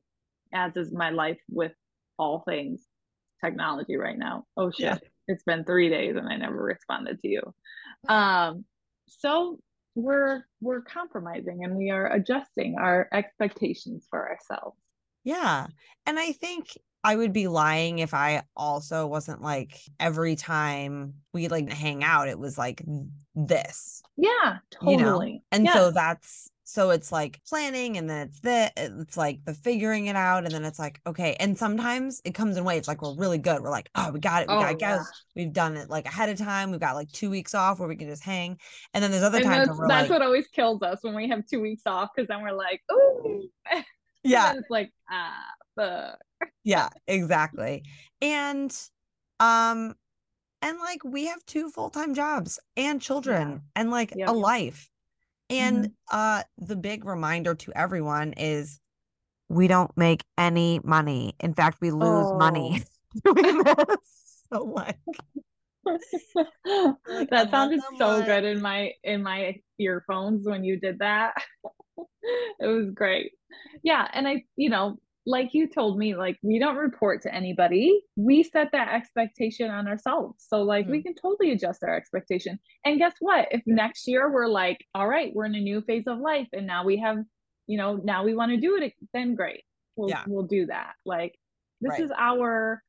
as 0.52 0.76
is 0.76 0.92
my 0.92 1.10
life 1.10 1.38
with 1.48 1.72
all 2.18 2.42
things 2.46 2.82
technology 3.42 3.96
right 3.96 4.18
now. 4.18 4.44
Oh 4.56 4.70
shit. 4.70 4.80
Yeah. 4.80 4.98
It's 5.28 5.44
been 5.44 5.64
3 5.64 5.88
days 5.88 6.16
and 6.16 6.28
I 6.28 6.36
never 6.36 6.62
responded 6.62 7.20
to 7.20 7.28
you. 7.28 7.42
Um 8.08 8.64
so 9.08 9.58
we're 9.94 10.44
we're 10.60 10.82
compromising 10.82 11.64
and 11.64 11.76
we 11.76 11.90
are 11.90 12.12
adjusting 12.12 12.76
our 12.78 13.08
expectations 13.12 14.06
for 14.08 14.28
ourselves. 14.28 14.78
Yeah. 15.24 15.66
And 16.06 16.18
I 16.18 16.32
think 16.32 16.68
I 17.04 17.16
would 17.16 17.32
be 17.32 17.48
lying 17.48 17.98
if 17.98 18.14
I 18.14 18.42
also 18.56 19.06
wasn't 19.06 19.42
like 19.42 19.80
every 20.00 20.36
time 20.36 21.14
we 21.32 21.48
like 21.48 21.70
hang 21.72 22.02
out, 22.02 22.28
it 22.28 22.38
was 22.38 22.58
like 22.58 22.82
this. 23.34 24.02
Yeah, 24.16 24.58
totally. 24.70 24.92
You 24.92 25.02
know? 25.02 25.40
And 25.52 25.64
yes. 25.64 25.74
so 25.74 25.90
that's 25.90 26.48
so 26.68 26.90
it's 26.90 27.10
like 27.10 27.40
planning 27.48 27.96
and 27.96 28.10
then 28.10 28.26
it's 28.26 28.40
the 28.40 28.70
it's 28.76 29.16
like 29.16 29.42
the 29.46 29.54
figuring 29.54 30.08
it 30.08 30.16
out 30.16 30.44
and 30.44 30.52
then 30.52 30.66
it's 30.66 30.78
like 30.78 31.00
okay 31.06 31.34
and 31.40 31.56
sometimes 31.56 32.20
it 32.26 32.34
comes 32.34 32.58
in 32.58 32.64
waves 32.64 32.86
like 32.86 33.00
we're 33.00 33.14
really 33.14 33.38
good. 33.38 33.62
We're 33.62 33.70
like 33.70 33.88
oh 33.94 34.10
we 34.10 34.20
got 34.20 34.42
it. 34.42 34.48
We 34.50 34.54
oh, 34.54 34.60
got 34.60 34.78
yeah. 34.78 35.02
we've 35.34 35.52
done 35.52 35.78
it 35.78 35.88
like 35.88 36.04
ahead 36.04 36.28
of 36.28 36.36
time. 36.36 36.70
We've 36.70 36.78
got 36.78 36.94
like 36.94 37.10
two 37.10 37.30
weeks 37.30 37.54
off 37.54 37.78
where 37.78 37.88
we 37.88 37.96
can 37.96 38.06
just 38.06 38.22
hang. 38.22 38.58
And 38.92 39.02
then 39.02 39.10
there's 39.10 39.22
other 39.22 39.38
and 39.38 39.46
times 39.46 39.68
that's, 39.68 39.80
that's 39.80 39.88
like, 39.88 40.10
what 40.10 40.20
always 40.20 40.46
kills 40.48 40.82
us 40.82 40.98
when 41.00 41.14
we 41.14 41.26
have 41.30 41.46
two 41.46 41.62
weeks 41.62 41.84
off 41.86 42.10
because 42.14 42.28
then 42.28 42.42
we're 42.42 42.52
like 42.52 42.82
oh 42.90 43.44
yeah. 44.22 44.52
it's 44.52 44.68
like 44.68 44.92
ah 45.10 45.46
fuck. 45.74 46.18
yeah 46.64 46.90
exactly. 47.06 47.82
And 48.20 48.70
um 49.40 49.94
and 50.60 50.78
like 50.80 51.02
we 51.02 51.28
have 51.28 51.42
two 51.46 51.70
full-time 51.70 52.12
jobs 52.12 52.60
and 52.76 53.00
children 53.00 53.48
yeah. 53.52 53.58
and 53.74 53.90
like 53.90 54.12
yep. 54.14 54.28
a 54.28 54.32
life 54.32 54.90
and 55.50 55.86
mm-hmm. 55.86 55.92
uh 56.10 56.42
the 56.58 56.76
big 56.76 57.04
reminder 57.04 57.54
to 57.54 57.72
everyone 57.74 58.32
is 58.34 58.80
we 59.48 59.66
don't 59.66 59.96
make 59.96 60.24
any 60.36 60.80
money. 60.84 61.34
In 61.40 61.54
fact, 61.54 61.78
we 61.80 61.90
lose 61.90 62.26
oh. 62.26 62.36
money 62.36 62.82
doing 63.24 63.62
this. 63.62 63.96
So 64.50 64.64
like, 64.64 64.96
like 65.84 67.28
that 67.28 67.50
sounded 67.50 67.80
so 67.98 68.22
good 68.22 68.44
in 68.46 68.62
my 68.62 68.92
in 69.04 69.22
my 69.22 69.56
earphones 69.78 70.48
when 70.48 70.64
you 70.64 70.80
did 70.80 71.00
that. 71.00 71.34
it 72.58 72.66
was 72.66 72.90
great. 72.94 73.32
Yeah, 73.82 74.08
and 74.10 74.26
I, 74.26 74.44
you 74.56 74.70
know, 74.70 74.96
like 75.26 75.50
you 75.52 75.68
told 75.68 75.98
me, 75.98 76.14
like 76.16 76.38
we 76.42 76.58
don't 76.58 76.76
report 76.76 77.22
to 77.22 77.34
anybody. 77.34 78.00
We 78.16 78.42
set 78.42 78.72
that 78.72 78.88
expectation 78.88 79.70
on 79.70 79.86
ourselves. 79.86 80.44
So 80.48 80.62
like 80.62 80.84
mm-hmm. 80.84 80.92
we 80.92 81.02
can 81.02 81.14
totally 81.14 81.52
adjust 81.52 81.82
our 81.82 81.94
expectation. 81.94 82.58
And 82.84 82.98
guess 82.98 83.14
what? 83.20 83.48
If 83.50 83.62
next 83.66 84.08
year 84.08 84.32
we're 84.32 84.48
like, 84.48 84.78
all 84.94 85.08
right, 85.08 85.32
we're 85.34 85.44
in 85.44 85.54
a 85.54 85.60
new 85.60 85.82
phase 85.82 86.04
of 86.06 86.18
life 86.18 86.48
and 86.52 86.66
now 86.66 86.84
we 86.84 86.98
have, 86.98 87.18
you 87.66 87.76
know, 87.76 88.00
now 88.02 88.24
we 88.24 88.34
want 88.34 88.52
to 88.52 88.56
do 88.56 88.76
it, 88.76 88.92
then 89.12 89.34
great. 89.34 89.62
We'll 89.96 90.08
yeah. 90.08 90.24
we'll 90.26 90.46
do 90.46 90.66
that. 90.66 90.92
Like 91.04 91.34
this 91.80 91.90
right. 91.90 92.00
is 92.00 92.10
our, 92.16 92.82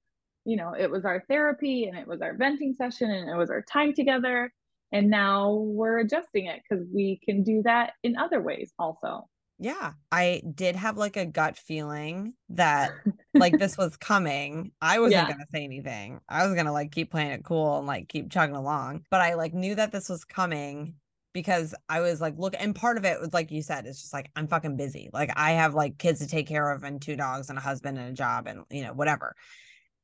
you 0.46 0.56
know, 0.56 0.74
it 0.78 0.90
was 0.90 1.06
our 1.06 1.24
therapy 1.30 1.86
and 1.86 1.98
it 1.98 2.08
was 2.08 2.22
our 2.22 2.36
venting 2.38 2.74
session 2.76 3.10
and 3.10 3.30
it 3.30 3.36
was 3.36 3.50
our 3.50 3.64
time 3.64 3.94
together. 3.94 4.52
And 4.92 5.10
now 5.10 5.54
we're 5.54 6.00
adjusting 6.00 6.48
it 6.48 6.62
because 6.68 6.86
we 6.94 7.20
can 7.24 7.44
do 7.44 7.62
that 7.66 7.94
in 8.04 8.18
other 8.18 8.42
ways 8.42 8.72
also. 8.80 9.28
Yeah, 9.62 9.92
I 10.10 10.42
did 10.56 10.78
have 10.78 10.96
like 10.98 11.18
a 11.18 11.26
gut 11.26 11.58
feeling 11.58 12.34
that 12.48 12.94
like 13.34 13.60
this 13.60 13.78
was 13.78 13.98
coming. 13.98 14.72
I 14.82 15.00
wasn't 15.00 15.28
yeah. 15.28 15.36
to 15.36 15.46
say 15.54 15.66
anything. 15.66 16.22
I 16.30 16.48
was 16.48 16.56
to 16.56 16.72
like 16.72 16.92
keep 16.92 17.12
playing 17.12 17.32
it 17.32 17.44
cool 17.44 17.78
and 17.78 17.86
like 17.86 18.08
keep 18.08 18.32
chugging 18.32 18.56
along. 18.56 19.04
But 19.12 19.20
I 19.20 19.34
like 19.34 19.54
knew 19.54 19.76
that 19.76 19.92
this 19.92 20.08
was 20.08 20.24
coming 20.24 20.96
because 21.34 21.76
I 21.90 22.00
was 22.00 22.22
like, 22.22 22.36
look, 22.38 22.56
and 22.58 22.74
part 22.74 22.98
of 22.98 23.04
it 23.04 23.20
was 23.20 23.34
like 23.34 23.52
you 23.52 23.62
said, 23.62 23.86
it's 23.86 24.00
just 24.02 24.14
like 24.14 24.32
I'm 24.38 24.48
fucking 24.48 24.78
busy. 24.78 25.10
Like 25.12 25.32
I 25.36 25.52
have 25.52 25.74
like 25.74 25.98
kids 25.98 26.22
to 26.22 26.28
take 26.28 26.48
care 26.48 26.72
of 26.72 26.86
and 26.86 27.02
two 27.02 27.18
dogs 27.18 27.50
and 27.50 27.58
a 27.58 27.62
husband 27.62 27.98
and 27.98 28.08
a 28.08 28.14
job 28.14 28.48
and 28.48 28.64
you 28.70 28.84
know, 28.84 28.94
whatever. 28.94 29.36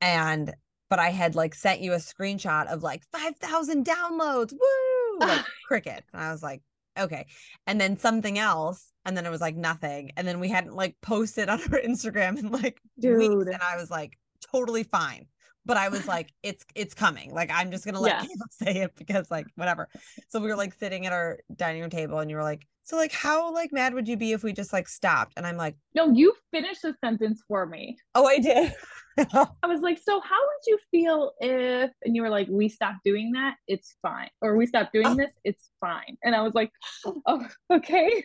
And 0.02 0.54
but 0.90 0.98
I 0.98 1.10
had 1.10 1.34
like 1.34 1.54
sent 1.54 1.80
you 1.80 1.94
a 1.94 1.96
screenshot 1.96 2.66
of 2.66 2.82
like 2.82 3.02
5,000 3.10 3.86
downloads. 3.86 4.52
Woo! 4.52 5.18
Like 5.18 5.44
crickets. 5.66 6.06
And 6.12 6.22
I 6.22 6.30
was 6.30 6.42
like, 6.42 6.60
okay. 6.98 7.26
And 7.66 7.80
then 7.80 7.98
something 7.98 8.38
else. 8.38 8.92
And 9.04 9.16
then 9.16 9.26
it 9.26 9.30
was 9.30 9.40
like 9.40 9.56
nothing. 9.56 10.10
And 10.16 10.26
then 10.26 10.40
we 10.40 10.48
hadn't 10.48 10.74
like 10.74 10.96
posted 11.00 11.48
on 11.48 11.60
our 11.72 11.80
Instagram 11.80 12.38
in 12.38 12.50
like 12.50 12.80
Dude. 12.98 13.18
weeks. 13.18 13.46
And 13.46 13.62
I 13.62 13.76
was 13.76 13.90
like, 13.90 14.18
totally 14.52 14.82
fine. 14.82 15.26
But 15.64 15.76
I 15.76 15.88
was 15.88 16.06
like, 16.06 16.32
it's 16.42 16.64
it's 16.74 16.94
coming. 16.94 17.32
Like 17.32 17.50
I'm 17.52 17.70
just 17.70 17.84
gonna 17.84 18.00
let 18.00 18.22
yeah. 18.22 18.28
say 18.50 18.82
it 18.82 18.92
because 18.96 19.30
like 19.30 19.46
whatever. 19.56 19.88
So 20.28 20.40
we 20.40 20.48
were 20.48 20.56
like 20.56 20.74
sitting 20.74 21.06
at 21.06 21.12
our 21.12 21.38
dining 21.54 21.80
room 21.82 21.90
table 21.90 22.18
and 22.18 22.30
you 22.30 22.36
were 22.36 22.42
like, 22.42 22.66
so 22.84 22.96
like 22.96 23.12
how 23.12 23.52
like 23.52 23.72
mad 23.72 23.94
would 23.94 24.06
you 24.06 24.16
be 24.16 24.32
if 24.32 24.42
we 24.42 24.52
just 24.52 24.72
like 24.72 24.88
stopped? 24.88 25.34
And 25.36 25.46
I'm 25.46 25.56
like, 25.56 25.76
No, 25.94 26.10
you 26.10 26.34
finished 26.52 26.82
the 26.82 26.94
sentence 27.04 27.42
for 27.48 27.66
me. 27.66 27.98
Oh, 28.14 28.26
I 28.26 28.38
did. 28.38 28.72
I 29.32 29.66
was 29.66 29.80
like, 29.80 29.98
so 29.98 30.20
how 30.20 30.38
would 30.38 30.66
you 30.66 30.78
feel 30.90 31.32
if, 31.40 31.90
and 32.04 32.14
you 32.14 32.22
were 32.22 32.30
like, 32.30 32.48
we 32.50 32.68
stopped 32.68 33.04
doing 33.04 33.32
that, 33.32 33.56
it's 33.66 33.96
fine, 34.02 34.28
or 34.42 34.56
we 34.56 34.66
stopped 34.66 34.92
doing 34.92 35.06
oh. 35.06 35.14
this, 35.14 35.32
it's 35.44 35.70
fine. 35.80 36.16
And 36.22 36.34
I 36.34 36.42
was 36.42 36.54
like, 36.54 36.70
oh, 37.04 37.46
okay. 37.72 38.24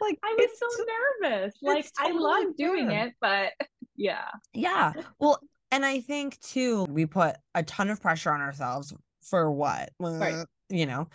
Like 0.00 0.18
I 0.24 0.34
was 0.38 0.50
so 0.58 0.84
nervous. 1.22 1.54
Like 1.62 1.86
totally 1.98 2.18
I 2.18 2.20
love 2.20 2.56
doing 2.56 2.90
it, 2.90 3.12
but 3.20 3.52
yeah. 3.96 4.28
Yeah. 4.52 4.92
Well, 5.18 5.40
and 5.70 5.84
I 5.84 6.00
think 6.00 6.40
too, 6.40 6.84
we 6.84 7.06
put 7.06 7.36
a 7.54 7.62
ton 7.62 7.90
of 7.90 8.00
pressure 8.00 8.32
on 8.32 8.40
ourselves 8.40 8.92
for 9.22 9.50
what, 9.50 9.90
right. 10.00 10.34
Uh, 10.34 10.44
you 10.68 10.86
know, 10.86 11.08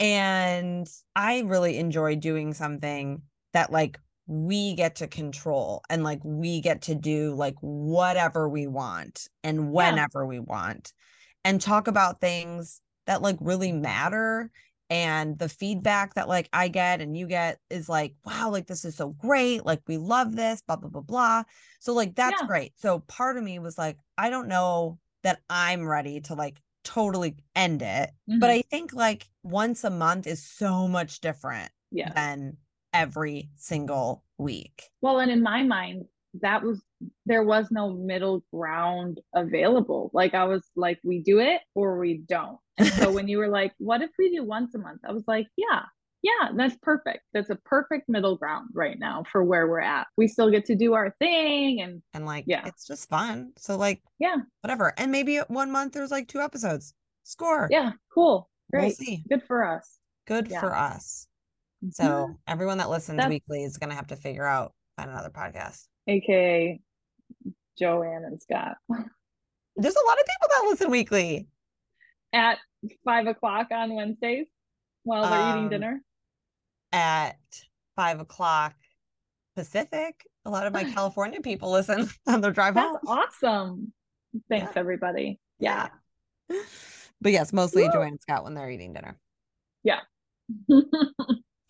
and 0.00 0.86
I 1.14 1.40
really 1.40 1.78
enjoy 1.78 2.16
doing 2.16 2.52
something 2.52 3.22
that 3.52 3.72
like 3.72 3.98
we 4.26 4.74
get 4.74 4.96
to 4.96 5.06
control 5.06 5.82
and 5.88 6.02
like 6.02 6.20
we 6.24 6.60
get 6.60 6.82
to 6.82 6.94
do 6.94 7.34
like 7.34 7.54
whatever 7.60 8.48
we 8.48 8.66
want 8.66 9.28
and 9.44 9.72
whenever 9.72 10.22
yeah. 10.22 10.28
we 10.28 10.40
want 10.40 10.92
and 11.44 11.60
talk 11.60 11.86
about 11.86 12.20
things 12.20 12.80
that 13.06 13.22
like 13.22 13.36
really 13.40 13.70
matter 13.70 14.50
and 14.90 15.38
the 15.38 15.48
feedback 15.48 16.14
that 16.14 16.28
like 16.28 16.48
I 16.52 16.68
get 16.68 17.00
and 17.00 17.16
you 17.16 17.26
get 17.26 17.58
is 17.70 17.88
like 17.88 18.14
wow 18.24 18.50
like 18.50 18.66
this 18.66 18.84
is 18.84 18.96
so 18.96 19.10
great 19.10 19.64
like 19.64 19.80
we 19.86 19.96
love 19.96 20.34
this 20.34 20.62
blah 20.62 20.76
blah 20.76 20.90
blah 20.90 21.02
blah 21.02 21.42
so 21.80 21.92
like 21.92 22.14
that's 22.14 22.40
yeah. 22.40 22.46
great 22.46 22.72
so 22.76 23.00
part 23.00 23.36
of 23.36 23.44
me 23.44 23.58
was 23.58 23.78
like 23.78 23.96
I 24.18 24.30
don't 24.30 24.48
know 24.48 24.98
that 25.22 25.40
I'm 25.48 25.86
ready 25.86 26.20
to 26.22 26.34
like 26.34 26.60
totally 26.82 27.36
end 27.54 27.82
it 27.82 28.10
mm-hmm. 28.28 28.38
but 28.38 28.50
I 28.50 28.62
think 28.62 28.92
like 28.92 29.28
once 29.42 29.84
a 29.84 29.90
month 29.90 30.26
is 30.26 30.44
so 30.44 30.86
much 30.86 31.20
different 31.20 31.70
yeah. 31.90 32.12
than 32.12 32.56
every 32.96 33.50
single 33.56 34.24
week. 34.38 34.84
Well, 35.02 35.20
and 35.20 35.30
in 35.30 35.42
my 35.42 35.62
mind, 35.62 36.06
that 36.40 36.62
was 36.62 36.82
there 37.26 37.42
was 37.42 37.70
no 37.70 37.92
middle 37.92 38.42
ground 38.52 39.20
available. 39.34 40.10
Like 40.12 40.34
I 40.34 40.44
was 40.44 40.64
like, 40.76 40.98
we 41.02 41.20
do 41.20 41.40
it 41.40 41.60
or 41.74 41.98
we 41.98 42.18
don't. 42.28 42.58
And 42.78 42.88
so 42.88 43.10
when 43.10 43.28
you 43.28 43.38
were 43.38 43.48
like, 43.48 43.72
what 43.78 44.02
if 44.02 44.10
we 44.18 44.34
do 44.34 44.44
once 44.44 44.74
a 44.74 44.78
month? 44.78 45.00
I 45.06 45.12
was 45.12 45.24
like, 45.26 45.46
yeah, 45.56 45.82
yeah, 46.22 46.50
that's 46.54 46.76
perfect. 46.82 47.20
That's 47.32 47.50
a 47.50 47.56
perfect 47.56 48.08
middle 48.08 48.36
ground 48.36 48.70
right 48.72 48.98
now 48.98 49.24
for 49.30 49.44
where 49.44 49.66
we're 49.66 49.80
at. 49.80 50.06
We 50.16 50.28
still 50.28 50.50
get 50.50 50.64
to 50.66 50.74
do 50.74 50.94
our 50.94 51.14
thing 51.18 51.80
and 51.82 52.02
and 52.14 52.26
like 52.26 52.44
yeah, 52.46 52.66
it's 52.66 52.86
just 52.86 53.08
fun. 53.08 53.52
So 53.58 53.76
like 53.76 54.02
yeah, 54.18 54.36
whatever. 54.62 54.92
And 54.96 55.12
maybe 55.12 55.38
one 55.48 55.70
month 55.70 55.92
there's 55.92 56.10
like 56.10 56.28
two 56.28 56.40
episodes. 56.40 56.94
Score. 57.24 57.68
Yeah, 57.70 57.92
cool. 58.14 58.48
Great. 58.70 58.82
We'll 58.82 58.90
see. 58.94 59.24
Good 59.28 59.42
for 59.42 59.64
us. 59.64 59.98
Good 60.26 60.48
yeah. 60.48 60.60
for 60.60 60.74
us. 60.74 61.26
So 61.90 62.38
everyone 62.46 62.78
that 62.78 62.90
listens 62.90 63.18
That's... 63.18 63.28
weekly 63.28 63.62
is 63.62 63.76
going 63.76 63.90
to 63.90 63.96
have 63.96 64.08
to 64.08 64.16
figure 64.16 64.46
out 64.46 64.72
find 64.96 65.10
another 65.10 65.30
podcast. 65.30 65.84
AKA 66.08 66.80
Joanne 67.78 68.24
and 68.24 68.40
Scott. 68.40 68.76
There's 68.88 69.96
a 69.96 70.06
lot 70.06 70.18
of 70.18 70.26
people 70.26 70.48
that 70.50 70.64
listen 70.68 70.90
weekly. 70.90 71.48
At 72.32 72.58
five 73.04 73.26
o'clock 73.26 73.68
on 73.70 73.94
Wednesdays 73.94 74.46
while 75.04 75.28
they're 75.28 75.40
um, 75.40 75.58
eating 75.58 75.68
dinner. 75.70 76.02
At 76.92 77.36
five 77.94 78.20
o'clock 78.20 78.74
Pacific. 79.54 80.26
A 80.44 80.50
lot 80.50 80.66
of 80.66 80.72
my 80.72 80.84
California 80.94 81.40
people 81.40 81.70
listen 81.70 82.08
on 82.26 82.40
their 82.40 82.52
drive 82.52 82.74
home. 82.74 82.94
That's 82.94 83.06
home. 83.06 83.18
awesome. 83.18 83.92
Thanks, 84.48 84.72
yeah. 84.74 84.80
everybody. 84.80 85.40
Yeah. 85.58 85.88
But 87.20 87.32
yes, 87.32 87.52
mostly 87.52 87.84
Woo! 87.84 87.92
Joanne 87.92 88.08
and 88.08 88.20
Scott 88.20 88.44
when 88.44 88.54
they're 88.54 88.70
eating 88.70 88.92
dinner. 88.92 89.18
Yeah. 89.82 90.00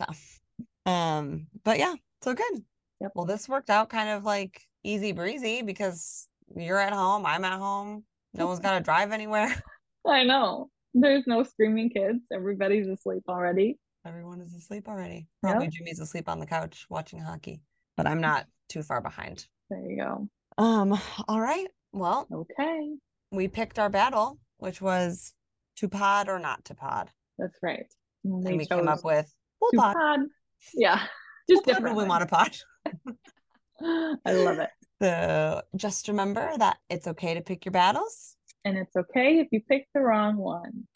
So, 0.00 0.90
um, 0.90 1.46
but 1.64 1.78
yeah, 1.78 1.94
so 2.22 2.34
good. 2.34 2.64
Yep. 3.00 3.12
Well, 3.14 3.26
this 3.26 3.48
worked 3.48 3.70
out 3.70 3.88
kind 3.88 4.10
of 4.10 4.24
like 4.24 4.62
easy 4.84 5.12
breezy 5.12 5.62
because 5.62 6.28
you're 6.54 6.80
at 6.80 6.92
home, 6.92 7.26
I'm 7.26 7.44
at 7.44 7.58
home. 7.58 8.04
No 8.34 8.46
one's 8.46 8.60
got 8.60 8.78
to 8.78 8.84
drive 8.84 9.12
anywhere. 9.12 9.54
I 10.06 10.24
know. 10.24 10.70
There's 10.94 11.26
no 11.26 11.42
screaming 11.42 11.90
kids. 11.90 12.20
Everybody's 12.32 12.88
asleep 12.88 13.24
already. 13.28 13.78
Everyone 14.06 14.40
is 14.40 14.54
asleep 14.54 14.88
already. 14.88 15.26
Probably 15.42 15.64
yep. 15.66 15.72
Jimmy's 15.72 16.00
asleep 16.00 16.28
on 16.28 16.38
the 16.38 16.46
couch 16.46 16.86
watching 16.88 17.18
hockey, 17.18 17.60
but 17.96 18.06
I'm 18.06 18.20
not 18.20 18.46
too 18.68 18.82
far 18.82 19.00
behind. 19.00 19.46
There 19.68 19.80
you 19.80 19.96
go. 19.96 20.28
Um, 20.58 20.98
all 21.28 21.40
right. 21.40 21.66
Well, 21.92 22.26
okay. 22.32 22.94
We 23.32 23.48
picked 23.48 23.78
our 23.78 23.90
battle, 23.90 24.38
which 24.58 24.80
was 24.80 25.34
to 25.76 25.88
pod 25.88 26.28
or 26.28 26.38
not 26.38 26.64
to 26.66 26.74
pod. 26.74 27.10
That's 27.38 27.58
right. 27.62 27.86
And, 28.24 28.46
and 28.46 28.56
we 28.56 28.66
came 28.66 28.88
up 28.88 29.04
with 29.04 29.30
We'll 29.60 29.70
pod. 29.76 29.94
pod. 29.94 30.20
Yeah. 30.74 31.02
Just 31.48 31.66
we'll 31.66 31.74
different. 31.76 31.96
we 31.96 32.04
want 32.04 32.22
to 32.22 32.26
pod. 32.26 32.56
I 34.26 34.32
love 34.32 34.58
it. 34.58 34.70
So 35.00 35.62
just 35.76 36.08
remember 36.08 36.50
that 36.58 36.78
it's 36.88 37.06
okay 37.06 37.34
to 37.34 37.42
pick 37.42 37.66
your 37.66 37.72
battles. 37.72 38.36
And 38.64 38.76
it's 38.78 38.96
okay 38.96 39.38
if 39.38 39.48
you 39.52 39.60
pick 39.60 39.86
the 39.94 40.00
wrong 40.00 40.36
one. 40.36 40.88